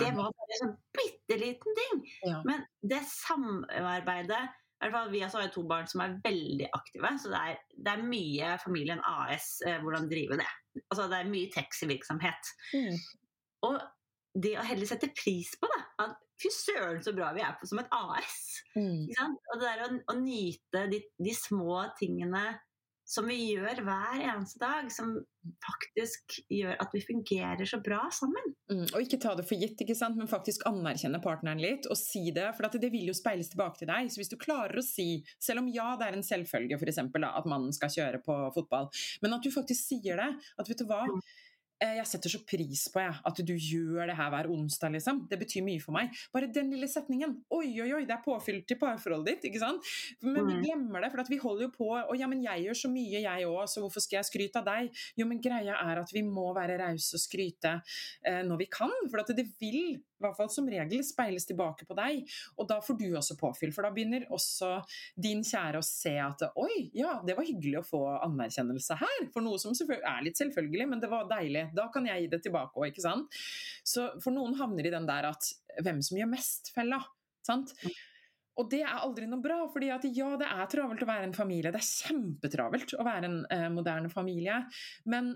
[0.00, 2.02] det var bare en sånn bitte liten ting.
[2.24, 2.42] Ja.
[2.48, 4.42] Men det samarbeidet
[4.82, 7.92] i hvert fall Vi har to barn som er veldig aktive, så det er, det
[7.92, 10.48] er mye familien AS eh, hvordan drive det.
[10.88, 12.50] Altså, det er mye taxivirksomhet.
[12.74, 12.96] Mm.
[13.68, 13.76] Og
[14.42, 15.81] det å heller sette pris på det.
[16.02, 18.42] At fy søren så bra vi er på som et AS.
[18.76, 19.08] Mm.
[19.12, 22.46] Og det der å, å nyte de, de, små tingene
[23.12, 25.10] som vi gjør hver eneste dag, som
[25.60, 28.54] faktisk gjør at vi fungerer så bra sammen.
[28.70, 29.82] Mm, og ikke ta det for gitt,
[30.14, 32.46] men faktisk anerkjenne partneren litt og si det.
[32.56, 34.08] For det vil jo speiles tilbake til deg.
[34.08, 37.26] Så hvis du klarer å si, selv om ja, det er en selvfølge for eksempel,
[37.26, 38.88] da, at mannen skal kjøre på fotball,
[39.24, 40.30] men at du faktisk sier det.
[40.62, 41.32] At vet du hva, eh,
[41.98, 45.26] jeg setter så pris på jeg, at du gjør det her hver onsdag, liksom.
[45.30, 46.10] Det betyr mye for meg.
[46.32, 47.36] Bare den lille setningen.
[47.50, 49.82] Oi, oi, oi, det er påfylt til parforholdet ditt, ikke sant?
[50.22, 50.62] Men vi Mm.
[50.62, 53.20] glemmer det, for at vi holder jo på Og ja, men jeg gjør så mye,
[53.22, 54.90] jeg òg, så hvorfor skal jeg skryte av deg?
[55.16, 57.82] Jo, men greia er at vi må være rause og skryte
[58.24, 61.86] eh, når vi kan, for at det vil i hvert fall som regel speiles tilbake
[61.88, 62.22] på deg,
[62.56, 63.74] og da får du også påfyll.
[63.74, 64.76] For da begynner også
[65.20, 69.44] din kjære å se at oi, ja, det var hyggelig å få anerkjennelse her, for
[69.44, 71.68] noe som er litt selvfølgelig, men det var deilig.
[71.76, 73.42] Da kan jeg gi det tilbake òg, ikke sant.
[73.86, 77.02] Så for noen havner i den der at hvem som gjør mest-fella.
[77.46, 77.74] sant?
[78.60, 81.36] Og det er aldri noe bra, fordi at ja, det er travelt å være en
[81.36, 81.72] familie.
[81.72, 84.58] Det er kjempetravelt å være en eh, moderne familie.
[85.08, 85.32] Men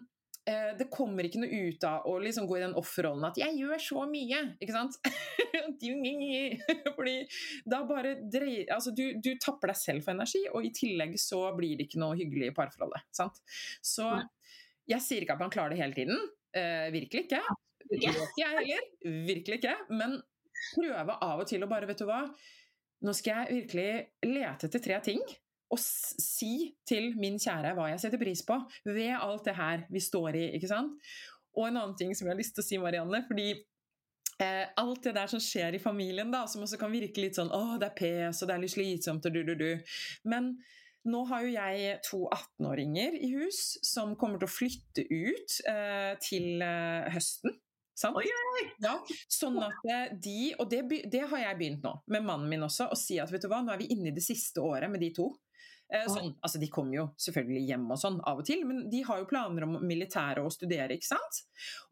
[0.47, 3.81] det kommer ikke noe ut av å liksom gå i den offerrollen at 'jeg gjør
[3.83, 4.99] så mye', ikke sant?
[6.97, 7.17] Fordi
[7.67, 11.43] da bare dreier Altså, du, du tapper deg selv for energi, og i tillegg så
[11.57, 13.03] blir det ikke noe hyggelig i parforholdet.
[13.11, 13.43] sant?
[13.83, 14.07] Så
[14.87, 16.29] jeg sier ikke at man klarer det hele tiden.
[16.55, 17.43] Eh, virkelig ikke
[18.39, 18.87] jeg heller.
[19.27, 19.75] Virkelig ikke.
[19.91, 20.21] Men
[20.75, 22.25] prøve av og til å bare, vet du hva
[23.05, 23.89] Nå skal jeg virkelig
[24.25, 25.19] lete etter tre ting.
[25.75, 28.55] S- si til min kjære hva jeg setter pris på
[28.87, 30.45] ved alt det her vi står i.
[30.59, 30.95] ikke sant?
[31.57, 33.49] Og en annen ting som jeg har lyst til å si, Marianne, fordi
[34.39, 37.51] eh, alt det der som skjer i familien, da, som også kan virke litt sånn
[37.51, 39.71] å, det er pes, og det er litt slitsomt, og du, du, du.
[40.29, 40.53] Men
[41.07, 46.13] nå har jo jeg to 18-åringer i hus som kommer til å flytte ut eh,
[46.23, 47.55] til eh, høsten.
[47.97, 48.19] Sant?
[48.21, 48.99] Oi, oi, Ja,
[49.33, 52.91] sånn at eh, de, og det, det har jeg begynt nå, med mannen min også,
[52.93, 55.01] å si at vet du hva, nå er vi inne i det siste året med
[55.01, 55.31] de to.
[55.87, 59.21] Sånn, altså De kommer jo selvfølgelig hjem og sånn av og til, men de har
[59.21, 61.43] jo planer om militæret og å studere, ikke sant?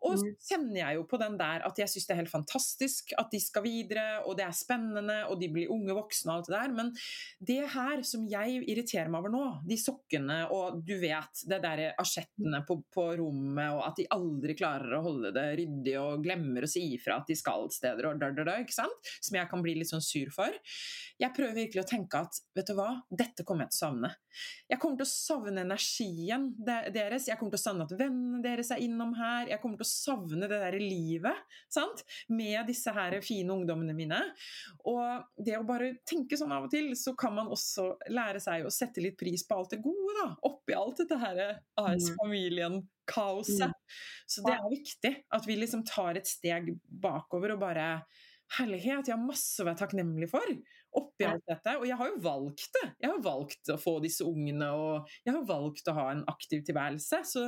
[0.05, 3.15] Og så kjenner jeg jo på den der at jeg syns det er helt fantastisk
[3.21, 6.51] at de skal videre, og det er spennende, og de blir unge voksne og alt
[6.51, 6.91] det der, men
[7.39, 11.85] det her som jeg irriterer meg over nå, de sokkene og du vet, det der
[12.03, 16.67] asjettene på, på rommet, og at de aldri klarer å holde det ryddig og glemmer
[16.67, 19.15] å si ifra at de skal steder og da, da, da, ikke sant?
[19.23, 20.53] Som jeg kan bli litt sånn sur for.
[21.21, 24.11] Jeg prøver virkelig å tenke at vet du hva, dette kommer jeg til å savne.
[24.71, 28.73] Jeg kommer til å savne energien deres, jeg kommer til å savne at vennene deres
[28.75, 32.03] er innom her, jeg kommer til å savne det der livet sant?
[32.29, 34.21] med disse her fine ungdommene mine.
[34.91, 38.67] Og det å bare tenke sånn av og til, så kan man også lære seg
[38.67, 40.29] å sette litt pris på alt det gode, da.
[40.49, 41.43] Oppi alt dette her
[41.81, 43.75] AS-familien-kaoset.
[44.27, 47.89] Så det er viktig at vi liksom tar et steg bakover og bare
[48.55, 50.45] Herlighet, jeg har masse å være takknemlig for
[50.99, 51.77] oppi alt dette.
[51.81, 52.85] Og jeg har jo valgt det.
[53.03, 56.65] Jeg har valgt å få disse ungene, og jeg har valgt å ha en aktiv
[56.67, 57.23] tilværelse.
[57.29, 57.47] Så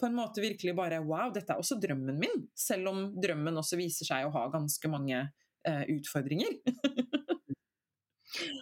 [0.00, 2.46] på en måte virkelig bare wow, dette er også drømmen min.
[2.58, 6.58] Selv om drømmen også viser seg å ha ganske mange eh, utfordringer.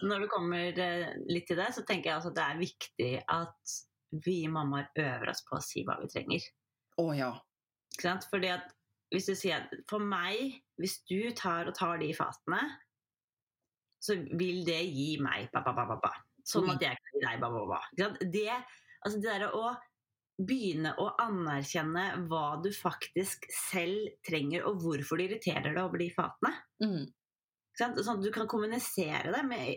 [0.07, 3.13] Når det kommer eh, litt til det, så tenker jeg altså at det er viktig
[3.33, 3.79] at
[4.23, 6.45] vi mammaer øver oss på å si hva vi trenger.
[7.01, 7.31] Å ja.
[7.93, 8.27] Ikke sant?
[8.29, 8.69] Fordi at
[9.13, 12.61] hvis du sier for meg, hvis du tar og tar de fatene,
[14.03, 16.11] så vil det gi meg ba, ba, ba, ba.
[16.43, 17.81] Sånn at jeg kan gi deg ba, ba, ba.
[18.19, 18.47] Det,
[18.99, 19.71] altså det der å
[20.43, 26.09] begynne å anerkjenne hva du faktisk selv trenger, og hvorfor det irriterer deg over de
[26.13, 26.53] fatene.
[26.83, 27.05] Mm.
[27.77, 29.69] Sånn at du kan kommunisere det med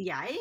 [0.00, 0.36] Jeg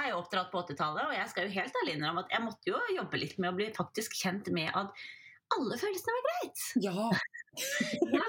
[0.00, 2.72] er jo oppdratt på 80-tallet, og jeg skal jo helt ærlig innrømme at jeg måtte
[2.72, 5.04] jo jobbe litt med å bli faktisk kjent med at
[5.52, 6.66] alle følelsene var greit.
[6.88, 7.10] Ja.
[8.16, 8.24] Ja.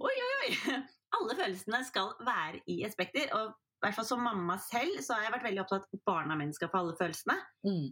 [0.00, 0.76] Oi, oi, oi!
[1.18, 3.32] Alle følelsene skal være i et spekter.
[3.36, 6.06] Og i hvert fall som mamma selv så har jeg vært veldig opptatt av at
[6.06, 7.36] barna mine skal få alle følelsene.
[7.66, 7.86] Mm.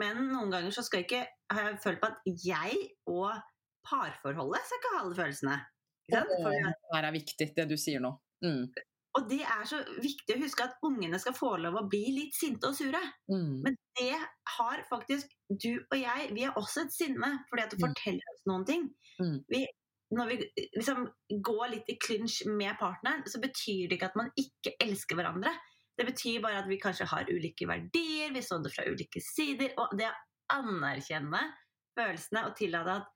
[0.00, 2.78] Men noen ganger så skal ikke, har jeg følt på at jeg
[3.10, 3.34] og
[3.84, 5.60] parforholdet skal ikke ha alle følelsene.
[6.04, 6.34] Ikke sant?
[6.40, 8.14] For det her er viktig, det du sier nå.
[8.44, 8.64] Mm.
[9.14, 12.34] Og det er så viktig å huske at ungene skal få lov å bli litt
[12.34, 12.98] sinte og sure.
[13.30, 13.60] Mm.
[13.66, 14.16] Men det
[14.56, 17.84] har faktisk du og jeg Vi har også et sinne fordi at det Mm.
[17.86, 18.88] forteller oss noen ting.
[19.20, 19.36] Mm.
[19.52, 19.60] Vi,
[20.14, 21.04] når vi liksom
[21.44, 25.52] går litt i clinch med partneren, så betyr det ikke at man ikke elsker hverandre.
[25.94, 29.74] Det betyr bare at vi kanskje har ulike verdier, vi så det fra ulike sider.
[29.78, 30.14] Og det å
[30.58, 31.40] anerkjenne
[31.98, 33.10] følelsene og tillate at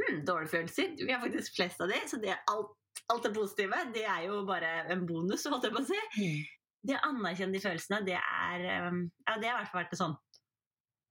[0.00, 2.72] hm, dårlige følelser Vi har faktisk flest av de, så det alt,
[3.12, 3.82] alt det positive.
[3.94, 6.40] Det er jo bare en bonus, holdt jeg på å si Mm.
[6.88, 10.00] det å anerkjenne de følelsene, det er um, Ja, det har i hvert fall vært
[10.00, 10.16] sånn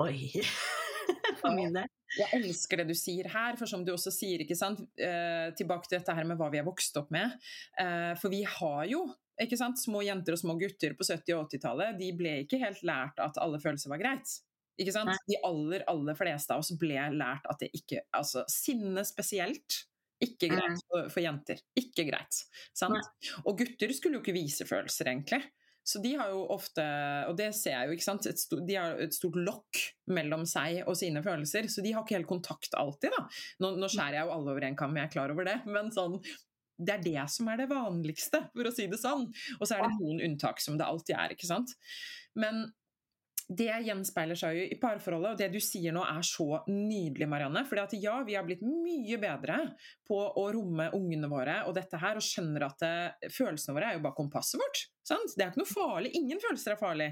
[0.03, 0.43] Oi!
[1.41, 1.88] For min del.
[2.15, 5.89] Jeg elsker det du sier her, for som du også sier, ikke sant, eh, tilbake
[5.89, 7.34] til dette her med hva vi har vokst opp med.
[7.80, 9.02] Eh, for vi har jo
[9.41, 12.80] ikke sant, små jenter og små gutter på 70- og 80-tallet, de ble ikke helt
[12.88, 14.38] lært at alle følelser var greit.
[14.80, 15.10] Ikke sant?
[15.12, 15.17] Nei.
[15.28, 19.84] De aller, aller fleste av oss ble lært at det ikke Altså sinne spesielt.
[20.22, 20.82] Ikke greit Mm.
[20.89, 21.60] for, for jenter.
[21.78, 22.39] Ikke greit.
[22.74, 22.98] Sant?
[23.46, 25.43] Og gutter skulle jo ikke vise følelser, egentlig.
[25.88, 26.84] Så de har jo ofte,
[27.30, 30.82] og det ser jeg jo, ikke sant, stort, de har et stort lokk mellom seg
[30.84, 33.23] og sine følelser, så de har ikke helt kontakt alltid, da.
[33.63, 35.93] Nå, nå skjærer jeg jo alle over en kam, jeg er klar over det, men
[35.95, 36.19] sånn
[36.78, 39.23] det er det som er det vanligste, for å si det sånn.
[39.58, 41.34] Og så er det noen unntak, som det alltid er.
[41.34, 41.71] ikke sant?
[42.38, 42.67] Men
[43.47, 47.63] det gjenspeiler seg jo i parforholdet, og det du sier nå er så nydelig, Marianne.
[47.67, 49.62] For ja, vi har blitt mye bedre
[50.08, 53.89] på å romme ungene våre og dette her, og skjønner at det, eh, følelsene våre
[53.89, 54.84] er jo bare kompasset vårt.
[55.08, 55.36] Sant?
[55.36, 56.12] Det er ikke noe farlig.
[56.20, 57.08] Ingen følelser er farlig.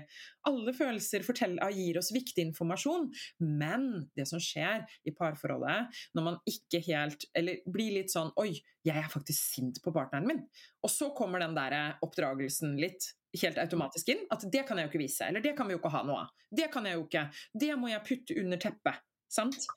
[0.50, 1.24] Alle følelser
[1.64, 3.08] ah, gir oss viktig informasjon.
[3.40, 8.52] Men det som skjer i parforholdet, når man ikke helt Eller blir litt sånn Oi,
[8.86, 10.44] jeg er faktisk sint på partneren min.
[10.84, 14.94] Og så kommer den der oppdragelsen litt helt automatisk inn at det kan jeg jo
[14.94, 16.46] ikke vise, eller det kan vi jo ikke ha noe av.
[16.56, 17.26] Det kan jeg jo ikke.
[17.66, 19.04] Det må jeg putte under teppet.
[19.32, 19.68] Sant?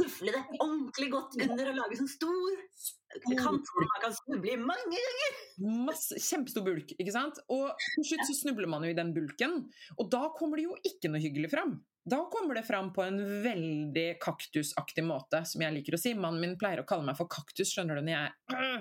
[0.00, 2.56] Skufle det ordentlig godt under og lage sånn stor
[3.36, 5.38] kant som man kan snuble i mange ganger.
[5.88, 7.40] Masse, kjempestor bulk, ikke sant.
[7.52, 9.64] Og til slutt så snubler man jo i den bulken,
[9.98, 11.78] og da kommer det jo ikke noe hyggelig fram.
[12.10, 16.14] Da kommer det fram på en veldig kaktusaktig måte, som jeg liker å si.
[16.16, 18.06] Mannen min pleier å kalle meg for kaktus, skjønner du.
[18.06, 18.32] Når jeg,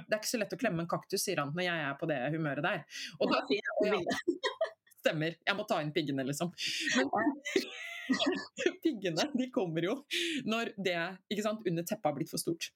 [0.06, 2.10] det er ikke så lett å klemme en kaktus, sier han når jeg er på
[2.10, 3.04] det humøret der.
[3.20, 4.70] Og da, sier jeg, ja,
[5.02, 5.36] stemmer.
[5.46, 6.54] Jeg må ta inn piggene, liksom.
[6.96, 7.12] Men,
[8.84, 9.96] piggene de kommer jo
[10.50, 10.96] når det
[11.32, 12.70] ikke sant, under teppet har blitt for stort.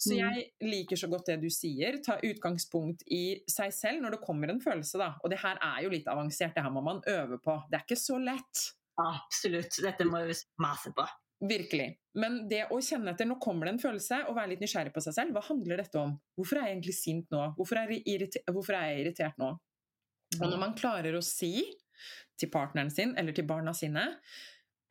[0.00, 0.18] Så mm.
[0.18, 2.00] jeg liker så godt det du sier.
[2.04, 4.98] Ta utgangspunkt i seg selv når det kommer en følelse.
[5.00, 5.12] da.
[5.22, 7.56] Og det her er jo litt avansert, det her må man øve på.
[7.70, 8.68] Det er ikke så lett.
[9.00, 9.80] Absolutt.
[9.84, 11.06] Dette må vi mase på.
[11.40, 11.88] Virkelig.
[12.20, 15.02] Men det å kjenne etter, nå kommer det en følelse, og være litt nysgjerrig på
[15.04, 15.36] seg selv.
[15.36, 16.12] Hva handler dette om?
[16.36, 17.46] Hvorfor er jeg egentlig sint nå?
[17.56, 19.54] Hvorfor er jeg, irriter Hvorfor er jeg irritert nå?
[20.38, 21.54] Og når man klarer å si
[22.40, 24.04] til partneren sin eller til barna sine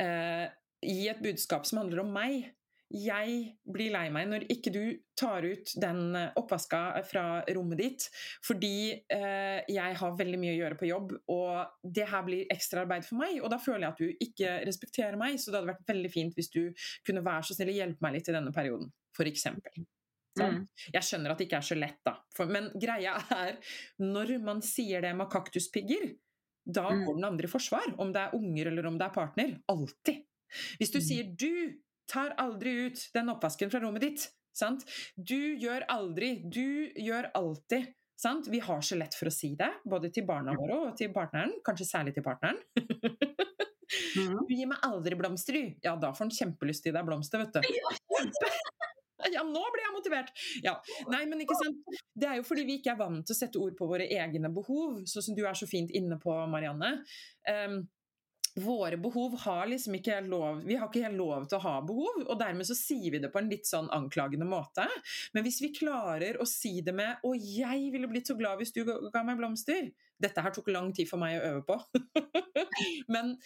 [0.04, 0.48] eh,
[0.80, 2.46] Gi et budskap som handler om meg,
[2.90, 3.34] jeg
[3.70, 4.82] blir lei meg når ikke du
[5.18, 8.08] tar ut den eh, oppvaska fra rommet ditt,
[8.46, 13.06] fordi eh, jeg har veldig mye å gjøre på jobb, og det her blir ekstraarbeid
[13.06, 13.38] for meg.
[13.44, 16.40] Og da føler jeg at du ikke respekterer meg, så det hadde vært veldig fint
[16.40, 16.64] hvis du
[17.06, 19.46] kunne være så snill å hjelpe meg litt i denne perioden, f.eks.
[20.40, 20.58] Sånn.
[20.58, 20.66] Mm.
[20.96, 22.16] Jeg skjønner at det ikke er så lett, da.
[22.34, 23.62] For, men greia er,
[24.02, 26.10] når man sier det med kaktuspigger,
[26.66, 27.06] da mm.
[27.06, 27.94] går den andre i forsvar.
[27.98, 29.54] Om det er unger eller om det er partner.
[29.72, 30.26] Alltid.
[30.80, 31.06] Hvis du mm.
[31.06, 31.78] sier 'du'
[32.10, 34.28] tar aldri ut den oppvasken fra rommet ditt.
[34.56, 34.86] Sant?
[35.16, 37.92] Du gjør aldri, du gjør alltid.
[38.20, 38.50] Sant?
[38.52, 41.54] Vi har så lett for å si det, både til barna våre og til partneren.
[41.66, 42.60] Kanskje særlig til partneren.
[42.76, 44.36] Mm.
[44.50, 45.78] Du gir meg aldri blomster, du.
[45.82, 48.76] Ja, da får han kjempelyst til deg blomster, vet du.
[49.36, 50.34] Ja, nå blir jeg motivert!
[50.66, 50.78] Ja.
[51.12, 51.80] Nei, men ikke sant?
[52.16, 54.52] Det er jo fordi vi ikke er vant til å sette ord på våre egne
[54.54, 57.00] behov, sånn som du er så fint inne på, Marianne.
[57.48, 57.82] Um,
[58.60, 62.24] våre behov har liksom ikke lov Vi har ikke helt lov til å ha behov,
[62.26, 64.88] og dermed så sier vi det på en litt sånn anklagende måte.
[65.36, 68.74] Men hvis vi klarer å si det med 'Å, jeg ville blitt så glad hvis
[68.76, 71.78] du ga meg blomster' Dette her tok lang tid for meg å øve på.
[73.14, 73.38] men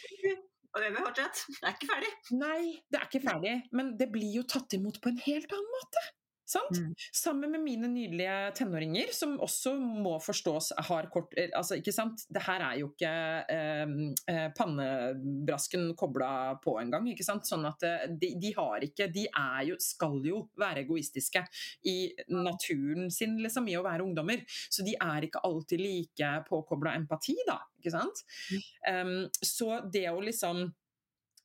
[0.73, 1.43] og det er fortsatt.
[1.53, 2.11] Det er ikke ferdig.
[2.39, 2.59] Nei,
[2.89, 3.53] det er ikke ferdig.
[3.77, 6.05] Men det blir jo tatt imot på en helt annen måte.
[6.43, 6.93] Mm.
[7.11, 12.25] Sammen med mine nydelige tenåringer, som også må forstås har kort eh, altså, ikke sant?
[12.29, 13.13] Det her er jo ikke
[13.53, 13.93] eh,
[14.33, 17.07] eh pannebrasken kobla på engang.
[17.23, 21.45] Sånn at eh, de, de, har ikke De er jo, skal jo være egoistiske
[21.89, 21.97] i
[22.33, 24.43] naturen sin, liksom, i å være ungdommer.
[24.69, 27.61] Så de er ikke alltid like påkobla empati, da.
[27.79, 28.23] Ikke sant?
[28.51, 28.63] Mm.
[28.93, 30.67] Um, så det å liksom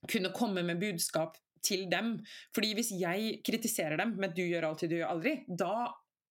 [0.07, 1.35] kunne komme med budskap
[1.65, 2.17] til dem.
[2.55, 5.89] Fordi hvis jeg kritiserer dem med 'du gjør alltid, du gjør aldri', da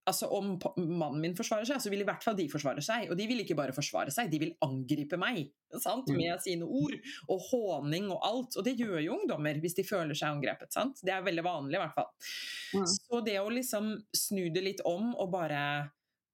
[0.09, 3.11] altså Om mannen min forsvarer seg, så vil i hvert fall de forsvare seg.
[3.12, 5.51] Og de vil ikke bare forsvare seg, de vil angripe meg
[5.83, 6.09] sant?
[6.09, 6.17] Mm.
[6.17, 6.97] med sine ord.
[7.29, 8.57] Og håning og alt.
[8.57, 10.73] Og det gjør jo ungdommer hvis de føler seg angrepet.
[10.73, 11.03] Sant?
[11.05, 12.11] Det er veldig vanlig, i hvert fall.
[12.79, 12.87] Ja.
[12.95, 15.62] Så det å liksom snu det litt om og bare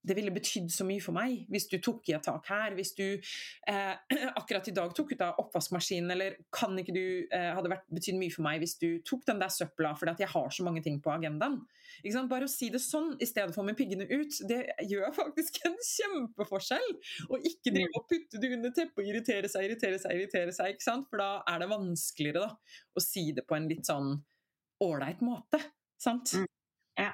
[0.05, 2.75] det ville betydd så mye for meg hvis du tok i et tak her.
[2.77, 3.95] Hvis du eh,
[4.41, 8.19] akkurat i dag tok ut av oppvaskmaskinen, eller kan ikke du eh, hadde vært betydd
[8.21, 10.85] mye for meg hvis du tok den der søpla fordi at jeg har så mange
[10.85, 11.63] ting på agendaen.
[12.29, 15.77] Bare å si det sånn i stedet for med piggene ut, det gjør faktisk en
[15.79, 16.91] kjempeforskjell.
[17.31, 20.75] Og ikke drive og putte det under teppet og irritere seg, irritere seg, irritere seg.
[20.75, 21.09] ikke sant?
[21.11, 24.17] For da er det vanskeligere da, å si det på en litt sånn
[24.85, 25.61] ålreit måte.
[26.01, 26.35] Sant?
[26.37, 26.49] Mm.
[27.01, 27.13] Ja.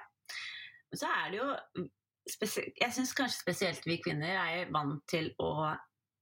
[0.96, 1.48] Så er det jo
[2.38, 5.72] jeg syns kanskje spesielt vi kvinner er vant til å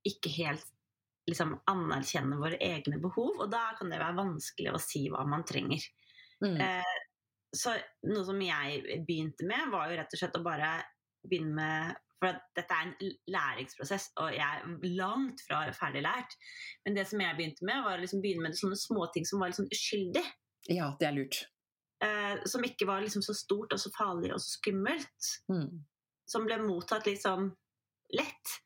[0.09, 0.67] ikke helt
[1.29, 5.45] liksom, anerkjenne våre egne behov, og da kan det være vanskelig å si hva man
[5.49, 5.85] trenger.
[6.45, 6.57] Mm.
[6.65, 6.97] Eh,
[7.57, 7.75] så
[8.09, 10.77] noe som jeg begynte med, var jo rett og slett å bare
[11.29, 16.33] begynne med For dette er en læringsprosess, og jeg er langt fra ferdig lært.
[16.83, 19.53] Men det som jeg begynte med, var å liksom begynne med sånne småting som var
[19.53, 20.25] litt sånn uskyldig.
[20.67, 21.39] Ja, det er lurt.
[22.03, 25.31] Eh, som ikke var liksom så stort og så farlig og så skummelt.
[25.47, 25.79] Mm
[26.29, 27.51] som ble mottatt litt sånn
[28.17, 28.59] lett.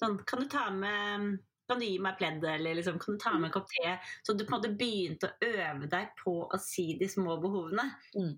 [0.00, 1.34] sånn Kan du ta med
[1.68, 3.94] kan du gi meg pleddet, eller liksom, kan du ta med en kopp te?
[4.22, 7.86] Så du på en måte begynte å øve deg på å si de små behovene.
[8.12, 8.34] Mm.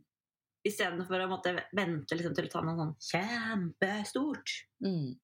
[0.67, 4.55] Istedenfor å måtte vente liksom, til å ta noe sånn kjempestort.
[4.87, 5.17] Mm.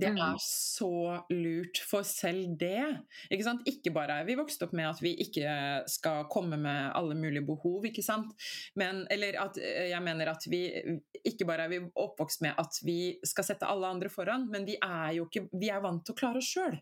[0.00, 0.18] Det Mm.
[0.34, 2.98] er så lurt for selv det.
[3.30, 3.62] Ikke sant?
[3.66, 7.44] Ikke bare er vi vokst opp med at vi ikke skal komme med alle mulige
[7.46, 8.32] behov, ikke sant?
[8.76, 10.62] Men, eller at eh, jeg mener at vi
[11.24, 14.76] ikke bare er vi oppvokst med at vi skal sette alle andre foran, men vi
[14.82, 16.76] er jo ikke Vi er vant til å klare oss sjøl.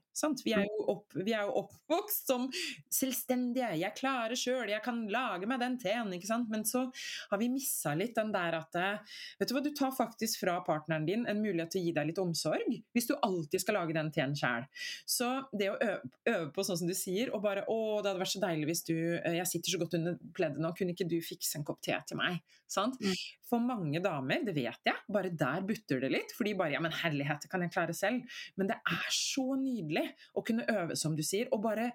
[0.44, 2.48] Vi, er jo opp, vi er jo oppvokst som
[2.92, 3.76] selvstendige.
[3.76, 6.48] 'Jeg klarer sjøl, jeg kan lage meg den teen', ikke sant?
[6.52, 6.86] Men så
[7.30, 8.98] har vi missa litt den der at eh,
[9.40, 12.06] Vet du hva, du tar faktisk fra partneren din en mulighet til å gi deg
[12.10, 12.68] litt omsorg.
[12.94, 14.66] Hvis du alltid skal lage den teen sjæl.
[15.08, 18.22] Så det å øve, øve, på sånn som du sier, og bare 'Å, det hadde
[18.22, 21.18] vært så deilig hvis du Jeg sitter så godt under pleddet nå, kunne ikke du
[21.20, 22.98] fikse en kopp te til meg?' Sant?
[23.00, 23.14] Mm.
[23.46, 26.32] For mange damer, det vet jeg, bare der butter det litt.
[26.36, 28.26] Fordi bare 'Ja, men herlighet, det kan jeg klare selv'.
[28.56, 31.92] Men det er så nydelig å kunne øve, som du sier, og bare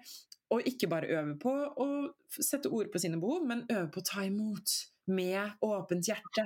[0.52, 1.88] og ikke bare øve på å
[2.28, 4.74] sette ord på sine behov, men øve på å ta imot
[5.06, 6.44] med åpent hjerte.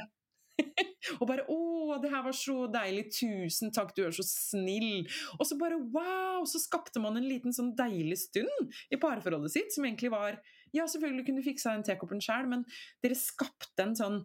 [1.21, 3.07] og bare 'Å, det her var så deilig.
[3.17, 5.07] Tusen takk, du er så snill.'
[5.39, 6.45] Og så bare wow!
[6.45, 10.41] Så skapte man en liten sånn deilig stund i parforholdet sitt, som egentlig var
[10.75, 12.65] Ja, selvfølgelig kunne du fiksa den tekoppen sjøl, men
[13.01, 14.19] dere skapte en sånn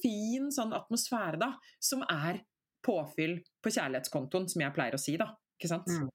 [0.00, 1.50] fin sånn atmosfære, da,
[1.82, 2.38] som er
[2.86, 5.26] påfyll på kjærlighetskontoen, som jeg pleier å si, da.
[5.58, 5.90] Ikke sant?
[5.90, 6.08] Mm.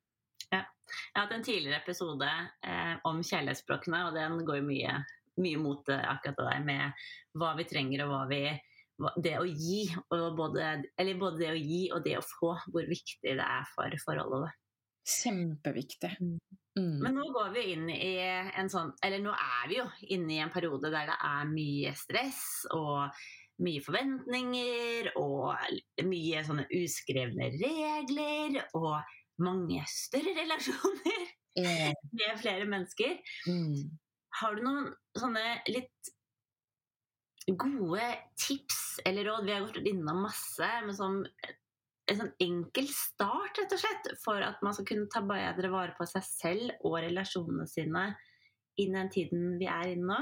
[0.49, 0.63] Ja.
[0.63, 4.97] Jeg hatt en tidligere episode eh, om kjærlighetsspråkene, og den går mye,
[5.43, 7.05] mye mot eh, akkurat det der med
[7.39, 8.43] hva vi trenger og hva vi
[9.25, 10.67] Det å gi, og både,
[11.01, 14.53] eller både det å gi og det å få, hvor viktig det er for forholdet.
[15.03, 16.11] Kjempeviktig.
[16.21, 16.37] Mm.
[16.79, 16.99] Mm.
[17.03, 19.83] Men nå går vi inn i en sånn Eller nå er vi jo
[20.15, 22.39] inne i en periode der det er mye stress
[22.73, 23.11] og
[23.61, 25.51] mye forventninger og
[26.07, 28.95] mye sånne uskrevne regler og
[29.43, 31.27] mange større relasjoner
[31.59, 31.93] mm.
[32.17, 33.19] med flere mennesker.
[33.45, 33.93] Mm.
[34.39, 34.89] Har du noen
[35.19, 36.12] sånne litt
[37.47, 38.07] gode
[38.39, 39.45] tips eller råd?
[39.45, 41.19] Vi har gått innom masse, men som
[42.11, 45.95] en sånn enkel start, rett og slett, for at man skal kunne ta bedre vare
[45.97, 48.09] på seg selv og relasjonene sine
[48.81, 50.21] i den tiden vi er inne nå?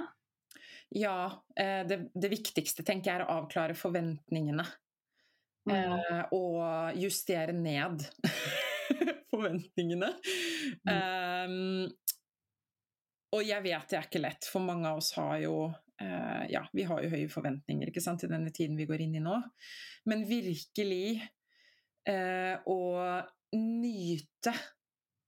[0.92, 4.66] Ja, eh, det, det, viktigste tenker jeg er å avklare forventningene.
[5.70, 5.76] Mm.
[5.78, 8.04] Eh, og justere ned
[9.32, 10.12] forventningene.
[10.84, 10.92] Mm.
[10.92, 11.86] Um,
[13.32, 15.56] og jeg vet det er ikke lett, for mange av oss har jo
[16.52, 19.24] Ja, vi har jo høye forventninger ikke sant, til denne tiden vi går inn i
[19.24, 19.36] nå.
[20.10, 21.22] Men virkelig
[22.10, 22.80] eh, å
[23.58, 24.54] nyte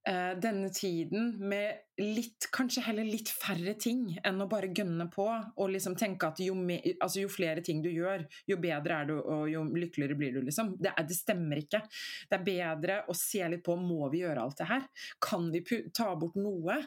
[0.10, 5.26] uh, denne tiden med litt, kanskje heller litt færre ting enn å bare gønne på
[5.30, 9.10] og liksom tenke at jo, me, altså jo flere ting du gjør, jo bedre er
[9.12, 10.74] du og jo lykkeligere blir du, liksom.
[10.80, 11.84] Det, er, det, stemmer ikke.
[12.30, 14.88] Det er bedre å se litt på må vi gjøre alt det her.
[15.22, 15.62] Kan vi
[15.94, 16.80] ta bort noe?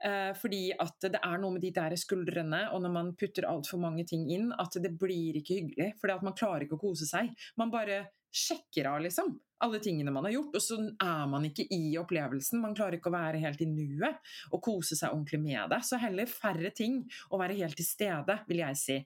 [0.00, 3.82] Eh, fordi at det er noe med de der skuldrene, og når man putter altfor
[3.82, 5.92] mange ting inn, at det blir ikke hyggelig.
[6.00, 7.34] Fordi man klarer ikke å kose seg.
[7.60, 8.06] Man bare
[8.36, 9.34] sjekker av, liksom
[9.64, 12.60] alle tingene man har gjort, og så er man ikke i opplevelsen.
[12.60, 14.20] Man klarer ikke å være helt i nuet
[14.52, 15.82] og kose seg ordentlig med det.
[15.86, 18.98] Så heller færre ting og være helt til stede, vil jeg si.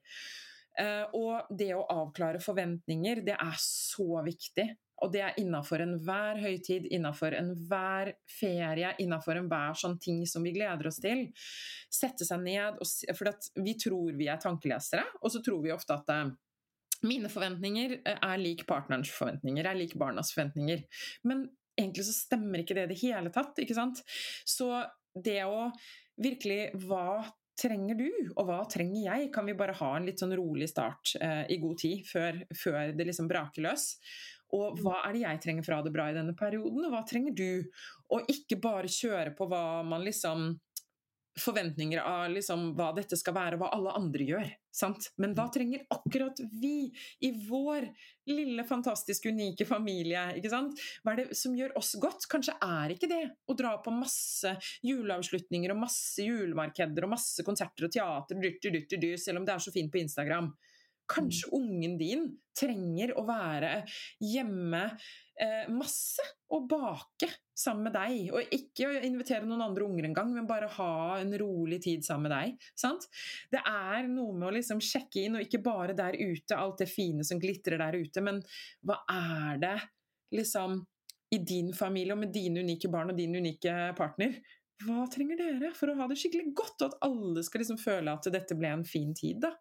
[0.80, 4.68] Uh, og det å avklare forventninger, det er så viktig.
[5.00, 10.52] Og det er innafor enhver høytid, innafor enhver ferie, innafor enhver sånn ting som vi
[10.58, 11.24] gleder oss til.
[11.88, 15.96] Sette seg ned, og, for vi tror vi er tankelesere, og så tror vi ofte
[15.96, 16.34] at uh,
[17.06, 20.84] mine forventninger er lik partnerens forventninger, er lik barnas forventninger.
[21.28, 21.46] Men
[21.78, 24.02] egentlig så stemmer ikke det i det hele tatt, ikke sant?
[24.48, 24.72] Så
[25.14, 25.70] det å
[26.20, 27.22] virkelig Hva
[27.60, 29.30] trenger du, og hva trenger jeg?
[29.34, 32.92] Kan vi bare ha en litt sånn rolig start eh, i god tid før, før
[32.96, 33.94] det liksom braker løs?
[34.56, 37.36] Og hva er det jeg trenger ha det bra i denne perioden, og hva trenger
[37.36, 37.68] du?
[38.16, 40.48] Og ikke bare kjøre på hva man liksom
[41.42, 44.50] forventninger av liksom hva dette skal være, og hva alle andre gjør.
[44.74, 45.10] Sant?
[45.20, 46.90] Men hva trenger akkurat vi
[47.26, 47.88] i vår
[48.30, 50.28] lille, fantastiske, unike familie?
[50.38, 50.80] Ikke sant?
[51.02, 52.28] Hva er det som gjør oss godt?
[52.30, 54.54] Kanskje er ikke det å dra på masse
[54.86, 59.56] juleavslutninger og masse julemarkeder og masse konserter og teater, dyrt, dyrt, dyrt, selv om det
[59.56, 60.52] er så fint på Instagram.
[61.10, 63.80] Kanskje ungen din trenger å være
[64.22, 64.84] hjemme
[65.40, 66.22] eh, masse
[66.54, 67.30] og bake
[67.60, 68.30] sammen med deg.
[68.34, 72.36] Og ikke invitere noen andre unger engang, men bare ha en rolig tid sammen med
[72.36, 72.70] deg.
[72.78, 73.06] Sant?
[73.52, 76.90] Det er noe med å liksom sjekke inn, og ikke bare der ute, alt det
[76.90, 78.40] fine som glitrer der ute, men
[78.86, 79.76] hva er det
[80.36, 80.80] liksom
[81.30, 84.34] i din familie og med dine unike barn og din unike partner?
[84.80, 88.14] Hva trenger dere for å ha det skikkelig godt, og at alle skal liksom føle
[88.16, 89.42] at dette ble en fin tid?
[89.44, 89.52] da?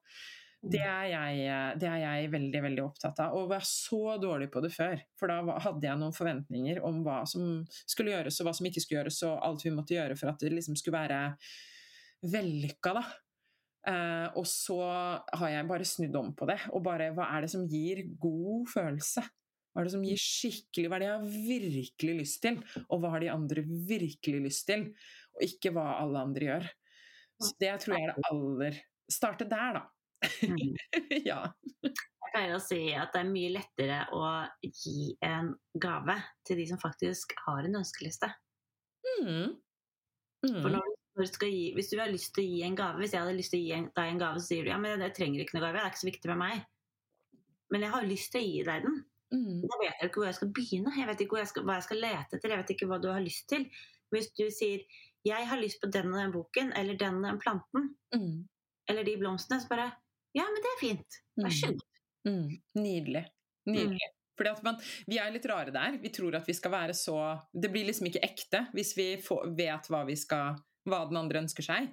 [0.60, 3.36] Det er, jeg, det er jeg veldig veldig opptatt av.
[3.39, 4.99] Og var så dårlig på det før.
[5.20, 8.84] For da hadde jeg noen forventninger om hva som skulle gjøres, og hva som ikke
[8.84, 11.22] skulle gjøres, og alt vi måtte gjøre for at det liksom skulle være
[12.34, 13.03] vellykka, da.
[13.88, 14.80] Eh, og så
[15.39, 16.60] har jeg bare snudd om på det.
[16.76, 19.24] Og bare hva er det som gir god følelse?
[19.70, 22.60] Hva er det som gir skikkelig Hva er det jeg har virkelig lyst til?
[22.89, 24.89] Og hva har de andre virkelig lyst til?
[25.38, 26.68] Og ikke hva alle andre gjør.
[27.39, 29.88] Så det tror jeg er det aller Starte der, da.
[30.43, 30.76] Mm.
[31.30, 31.41] ja.
[31.84, 34.24] Jeg pleier å si at det er mye lettere å
[34.63, 36.15] gi en gave
[36.45, 38.30] til de som faktisk har en ønskeliste.
[39.22, 39.55] Mm.
[40.45, 40.72] For Mm.
[40.72, 42.99] når du, når du skal gi, hvis du har lyst til å gi en gave,
[43.01, 44.78] hvis jeg hadde lyst til å gi en, deg en gave, så sier du ja,
[44.80, 46.61] men jeg trenger ikke noe gave, det er ikke så viktig med meg.
[47.74, 48.95] Men jeg har lyst til å gi deg den.
[49.36, 49.57] Mm.
[49.67, 50.93] Da vet jeg ikke hvor jeg skal begynne.
[50.97, 52.53] Jeg vet ikke hvor jeg skal, hva jeg skal lete etter.
[52.53, 53.65] Jeg vet ikke hva du har lyst til.
[54.13, 54.80] Hvis du sier
[55.28, 58.47] 'jeg har lyst på den og den boken', eller 'den og den planten', Mm.
[58.88, 59.91] eller de blomstene, så bare
[60.34, 61.20] 'ja, men det er fint'.
[61.44, 61.86] Vær så god.
[62.28, 62.48] Mm.
[62.76, 63.26] Nydelig.
[63.70, 64.10] Nydelig.
[64.40, 66.00] Fordi at man, vi er litt rare der.
[66.00, 67.20] Vi tror at vi skal være så
[67.52, 71.44] Det blir liksom ikke ekte hvis vi får, vet hva, vi skal, hva den andre
[71.44, 71.90] ønsker seg.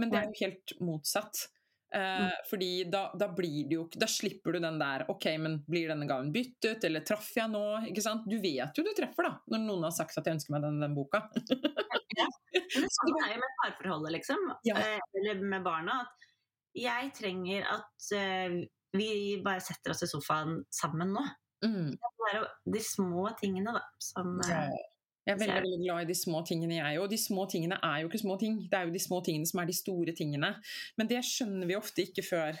[0.00, 1.42] Men det er jo helt motsatt.
[1.90, 5.56] Eh, fordi da, da blir det jo ikke Da slipper du den der OK, men
[5.66, 7.64] blir denne gaven byttet, eller traff jeg nå?
[7.90, 8.28] Ikke sant?
[8.30, 10.78] Du vet jo du treffer, da, når noen har sagt at jeg ønsker meg den,
[10.84, 11.24] den boka.
[11.34, 14.46] Men det er jo med parforholdet, liksom.
[14.70, 14.78] Ja.
[14.78, 16.04] Eh, Eller med barna.
[16.06, 16.29] At
[16.76, 18.60] jeg trenger at uh,
[18.96, 19.10] vi
[19.44, 21.24] bare setter oss i sofaen sammen nå.
[21.64, 21.92] Mm.
[21.92, 24.50] Det er jo de små tingene, da, som uh,
[25.26, 27.10] Jeg er veldig, veldig glad i de små tingene, jeg òg.
[27.12, 28.58] De små tingene er jo ikke små ting.
[28.70, 30.54] Det er jo de små tingene som er de store tingene.
[30.98, 32.58] Men det skjønner vi ofte ikke før,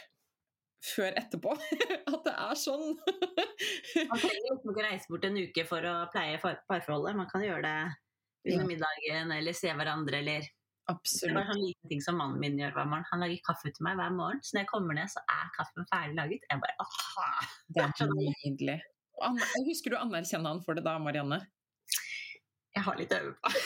[0.92, 1.56] før etterpå.
[2.12, 2.86] At det er sånn.
[3.00, 7.18] Man trenger liksom ikke reise bort en uke for å pleie parforholdet.
[7.18, 10.46] Man kan gjøre det under middagen, eller se hverandre, eller
[10.90, 11.46] Det var Absolutt.
[11.50, 13.04] sånn liten ting som mannen min gjør hver morgen.
[13.12, 15.86] Han lager kaffe til meg hver morgen, så når jeg kommer ned, så er kaffen
[15.90, 16.46] ferdig laget.
[16.50, 17.28] Jeg bare aha!
[17.70, 18.78] Det er nydelig.
[19.20, 21.40] Og Anna- Husker du å anerkjenne han for det da, Marianne?
[22.74, 23.50] Jeg har litt å øve på.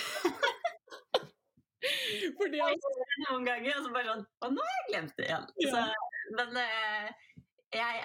[2.38, 5.46] Fordi det noen ganger, og så bare sånn Å, nå har jeg glemt det igjen.
[5.64, 5.72] Ja.
[5.72, 5.82] Så,
[6.38, 7.08] men eh,
[7.76, 8.04] jeg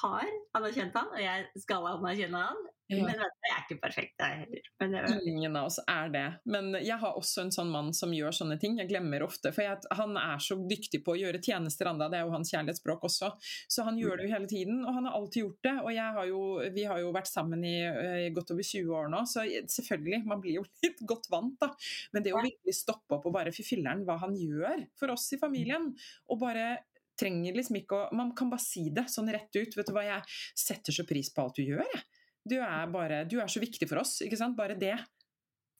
[0.00, 0.26] har
[0.58, 2.66] anerkjent han, og jeg skal anerkjenne han.
[2.88, 3.02] Ja.
[3.04, 4.68] Men jeg er ikke perfekt, jeg heller.
[4.80, 6.24] Men det, Ingen av oss er det.
[6.48, 8.78] Men jeg har også en sånn mann som gjør sånne ting.
[8.80, 9.52] Jeg glemmer ofte.
[9.52, 12.08] For jeg, han er så dyktig på å gjøre tjenester Anda.
[12.08, 13.28] Det er jo hans kjærlighetsspråk også.
[13.68, 15.74] Så han gjør det jo hele tiden, og han har alltid gjort det.
[15.82, 16.40] Og har jo,
[16.78, 19.44] vi har jo vært sammen i i, godt over 20 år nå, så
[19.76, 21.70] selvfølgelig, man blir jo litt godt vant, da.
[22.14, 25.28] Men det å virkelig stoppe opp og bare fy filleren, hva han gjør for oss
[25.34, 25.90] i familien,
[26.28, 26.70] og bare
[27.18, 29.76] trenger liksom ikke å Man kan bare si det sånn rett ut.
[29.76, 32.04] Vet du hva, jeg setter så pris på alt du gjør, jeg.
[32.48, 34.56] Du er, bare, du er så viktig for oss, ikke sant?
[34.56, 34.96] Bare det.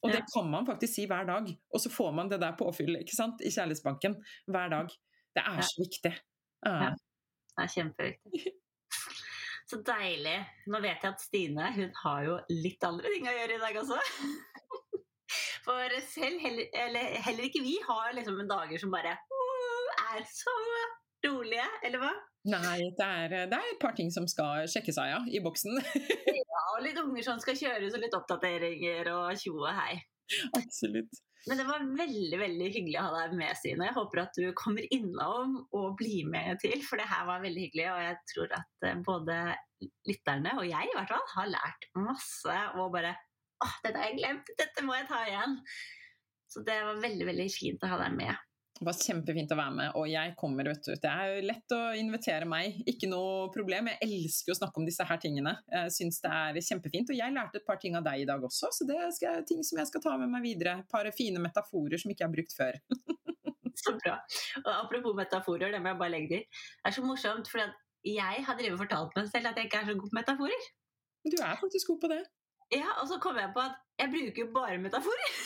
[0.05, 1.47] Og det kan man faktisk si hver dag.
[1.73, 3.41] Og så får man det der påfyllet ikke sant?
[3.43, 4.15] i Kjærlighetsbanken
[4.53, 4.93] hver dag.
[5.35, 6.13] Det er så viktig.
[6.65, 6.91] Ja.
[6.93, 8.43] Det er kjempeviktig.
[9.69, 10.37] Så deilig.
[10.73, 13.75] Nå vet jeg at Stine hun har jo litt andre ting å gjøre i dag
[13.83, 13.99] også.
[15.67, 20.55] For selv heller, eller, heller ikke vi har liksom dager som bare «Åh, er så
[21.25, 22.11] rolige, eller hva?
[22.49, 25.79] Nei, det er, det er et par ting som skal sjekkes av, ja, i boksen.
[26.49, 29.99] Ja, og litt unger som skal kjøres, og litt oppdateringer og tjo og hei.
[30.57, 31.21] Absolutt.
[31.47, 33.87] Men det var veldig veldig hyggelig å ha deg med, Sine.
[33.87, 37.63] Jeg håper at du kommer innom og blir med til, for det her var veldig
[37.63, 37.85] hyggelig.
[37.93, 39.37] Og jeg tror at eh, både
[40.09, 42.57] lytterne og jeg i hvert fall har lært masse.
[42.75, 43.15] Og bare
[43.63, 44.53] åh, dette har jeg glemt!
[44.59, 45.57] Dette må jeg ta igjen!
[46.49, 48.45] Så det var veldig veldig fint å ha deg med.
[48.79, 50.93] Det var kjempefint å være med, og jeg kommer, vet du.
[51.03, 53.89] Det er jo lett å invitere meg, ikke noe problem.
[53.91, 55.51] Jeg elsker å snakke om disse her tingene.
[55.73, 57.11] Jeg syns det er kjempefint.
[57.11, 59.65] Og jeg lærte et par ting av deg i dag også, så det er ting
[59.67, 60.77] som jeg skal ta med meg videre.
[60.79, 62.79] Et par fine metaforer som ikke jeg har brukt før.
[63.79, 64.17] Så bra.
[64.59, 66.41] Og apropos metaforer, det må jeg bare legge til.
[66.81, 67.63] Det er så morsomt, for
[68.03, 70.67] jeg har drevet fortalt meg selv at jeg ikke er så god på metaforer.
[71.31, 72.19] Du er faktisk god på det.
[72.75, 75.31] Ja, Og så kom jeg på at jeg bruker jo bare metaforer.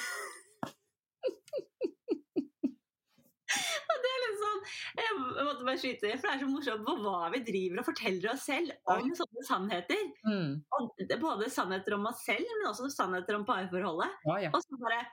[3.94, 4.53] Og det er litt sånn,
[5.00, 7.90] Jeg måtte bare skyte det, for det er så morsomt på hva vi driver og
[7.90, 10.06] forteller oss selv om sånne sannheter.
[10.28, 10.54] Mm.
[10.78, 14.24] Og både sannheter om oss selv, men også sannheter om parforholdet.
[14.30, 14.54] Ja, ja.
[14.54, 15.04] Og så bare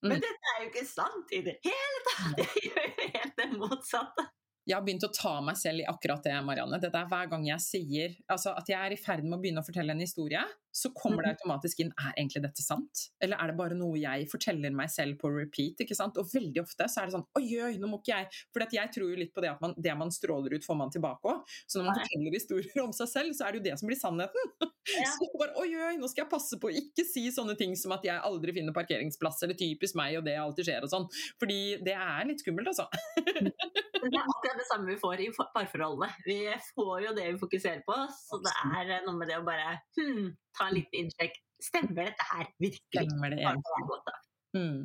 [0.00, 0.14] Mm.
[0.14, 2.38] Men dette er jo ikke sant i det hele tatt!
[2.40, 4.26] Jeg gjør jo helt det motsatte.
[4.68, 6.78] Jeg har begynt å ta meg selv i akkurat det, Marianne.
[6.80, 9.64] Det er hver gang jeg sier altså at jeg er i ferd med å begynne
[9.64, 10.42] å fortelle en historie,
[10.72, 13.06] så kommer det automatisk inn er egentlig dette sant?
[13.22, 15.82] Eller er det bare noe jeg forteller meg selv på repeat?
[15.82, 16.18] ikke sant?
[16.20, 18.92] Og veldig ofte så er det sånn oi, oi, nå må ikke jeg For jeg
[18.94, 21.56] tror jo litt på det at man, det man stråler ut, får man tilbake òg.
[21.66, 24.00] Så når man forteller historier om seg selv, så er det jo det som blir
[24.00, 24.54] sannheten.
[24.90, 25.06] Ja.
[25.12, 27.92] Så bare, oi, oi, nå skal jeg passe på å ikke si sånne ting som
[27.94, 31.06] at jeg aldri finner parkeringsplass, eller typisk meg, og det alltid skjer og sånn.
[31.38, 32.88] Fordi det er litt skummelt, altså.
[34.00, 36.08] Det er akkurat det samme vi får i for- parforholdene.
[36.24, 36.38] Vi
[36.74, 39.74] får jo det vi fokuserer på, så det er eh, noe med det å bare
[39.98, 40.30] hmm,
[40.60, 41.38] ta en liten innsjekk.
[41.60, 43.06] Stemmer dette her virkelig?
[43.08, 44.16] Stemmer det en måte.
[44.56, 44.80] Mm.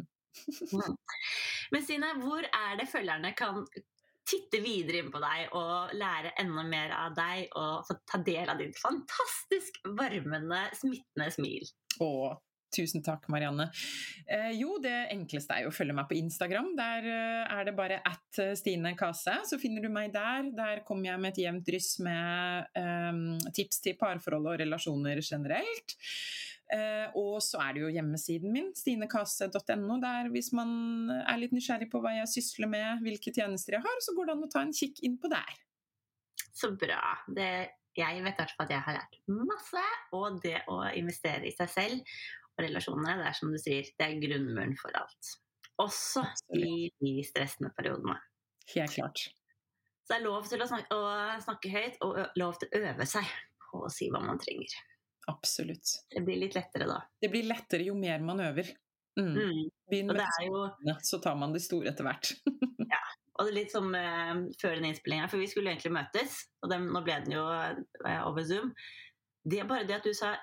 [1.72, 3.64] Men Sine, hvor er det følgerne kan
[4.26, 8.50] titte videre inn på deg og lære enda mer av deg og få ta del
[8.52, 11.70] av ditt fantastisk varmende, smittende smil?
[12.02, 12.10] Å,
[12.74, 13.68] tusen takk, Marianne.
[14.26, 16.74] Eh, jo, det enkleste er jo å følge meg på Instagram.
[16.78, 19.38] Der eh, er det bare at eh, Stine Kase.
[19.50, 20.50] Så finner du meg der.
[20.56, 23.22] Der kommer jeg med et jevnt dryss med eh,
[23.56, 25.98] tips til parforhold og relasjoner generelt.
[26.74, 31.92] Eh, og så er det jo hjemmesiden min, stinekase.no, der hvis man er litt nysgjerrig
[31.92, 34.64] på hva jeg sysler med, hvilke tjenester jeg har, så går det an å ta
[34.66, 35.60] en kikk inn på der.
[36.56, 37.02] Så bra.
[37.38, 37.52] Det,
[38.00, 39.86] jeg vet at jeg har lært masse,
[40.18, 42.18] og det å investere i seg selv
[42.62, 45.34] relasjonene, det er som du sier, det er grunnmuren for alt.
[45.82, 46.24] Også
[46.56, 48.16] i de stressende periodene.
[48.74, 49.28] Helt klart.
[50.06, 53.08] Så det er lov til å snakke, å snakke høyt, og lov til å øve
[53.10, 53.30] seg
[53.66, 54.76] på å si hva man trenger.
[55.32, 55.96] Absolutt.
[56.14, 57.00] Det blir litt lettere da.
[57.22, 58.70] Det blir lettere jo mer man øver.
[59.20, 59.32] Mm.
[59.34, 59.62] Mm.
[59.90, 60.66] Begynn med det jo
[61.08, 62.34] så tar man det store etter hvert.
[62.94, 63.02] ja.
[63.34, 66.72] og det er litt som eh, før den innspillingen, for vi skulle egentlig møtes, og
[66.72, 68.74] dem, nå ble den jo eh, over Zoom.
[69.46, 70.36] Det er bare det at du sa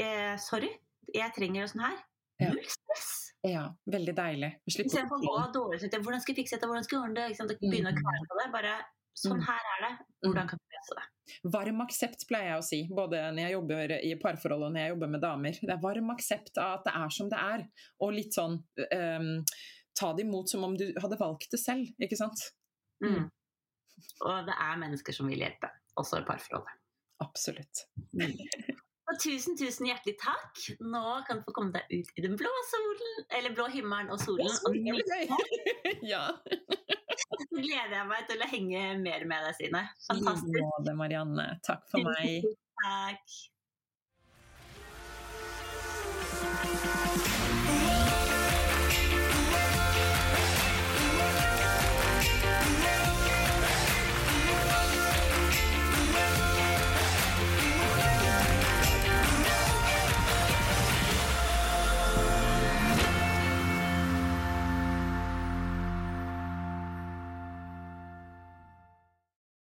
[0.00, 0.72] eh, sorry,
[1.14, 1.98] jeg trenger det sånn her.
[2.40, 2.48] Ja.
[2.52, 3.10] Null stress.
[3.44, 4.50] Ja, veldig deilig.
[4.70, 6.04] Istedenfor å gå dårlig samvittighet.
[6.06, 6.68] Hvordan skal jeg fikse dette?
[6.70, 7.24] Hvordan skal jeg ordne det?
[7.32, 7.54] Ikke sant?
[7.60, 8.02] Begynne å Mm.
[8.02, 8.46] kvele på det.
[8.52, 8.74] Bare
[9.18, 9.46] sånn Mm.
[9.46, 10.06] her er det.
[10.24, 11.06] Hvordan kan du løse det?
[11.52, 14.90] Varm aksept pleier jeg å si, både når jeg jobber i parforhold og når jeg
[14.94, 15.52] jobber med damer.
[15.52, 17.68] Det er varm aksept av at det er som det er,
[18.00, 18.56] og litt sånn
[18.92, 19.44] um,
[19.94, 22.38] ta det imot som om du hadde valgt det selv, ikke sant?
[23.02, 23.28] Mm.
[24.22, 26.72] Og det er mennesker som vil hjelpe, også i parforholdet.
[27.20, 27.86] Absolutt.
[29.12, 30.56] Og tusen, tusen hjertelig takk.
[30.80, 34.20] Nå kan du få komme deg ut i den blå solen, eller blå himmelen og
[34.22, 34.48] solen.
[34.48, 35.00] Og solen og
[36.12, 36.24] ja.
[37.52, 39.82] så gleder jeg meg til å henge mer med deg, Sine.
[39.84, 40.56] I Fantastisk.
[40.88, 41.46] det, Marianne.
[41.66, 42.48] Takk for meg.
[42.80, 43.26] Takk.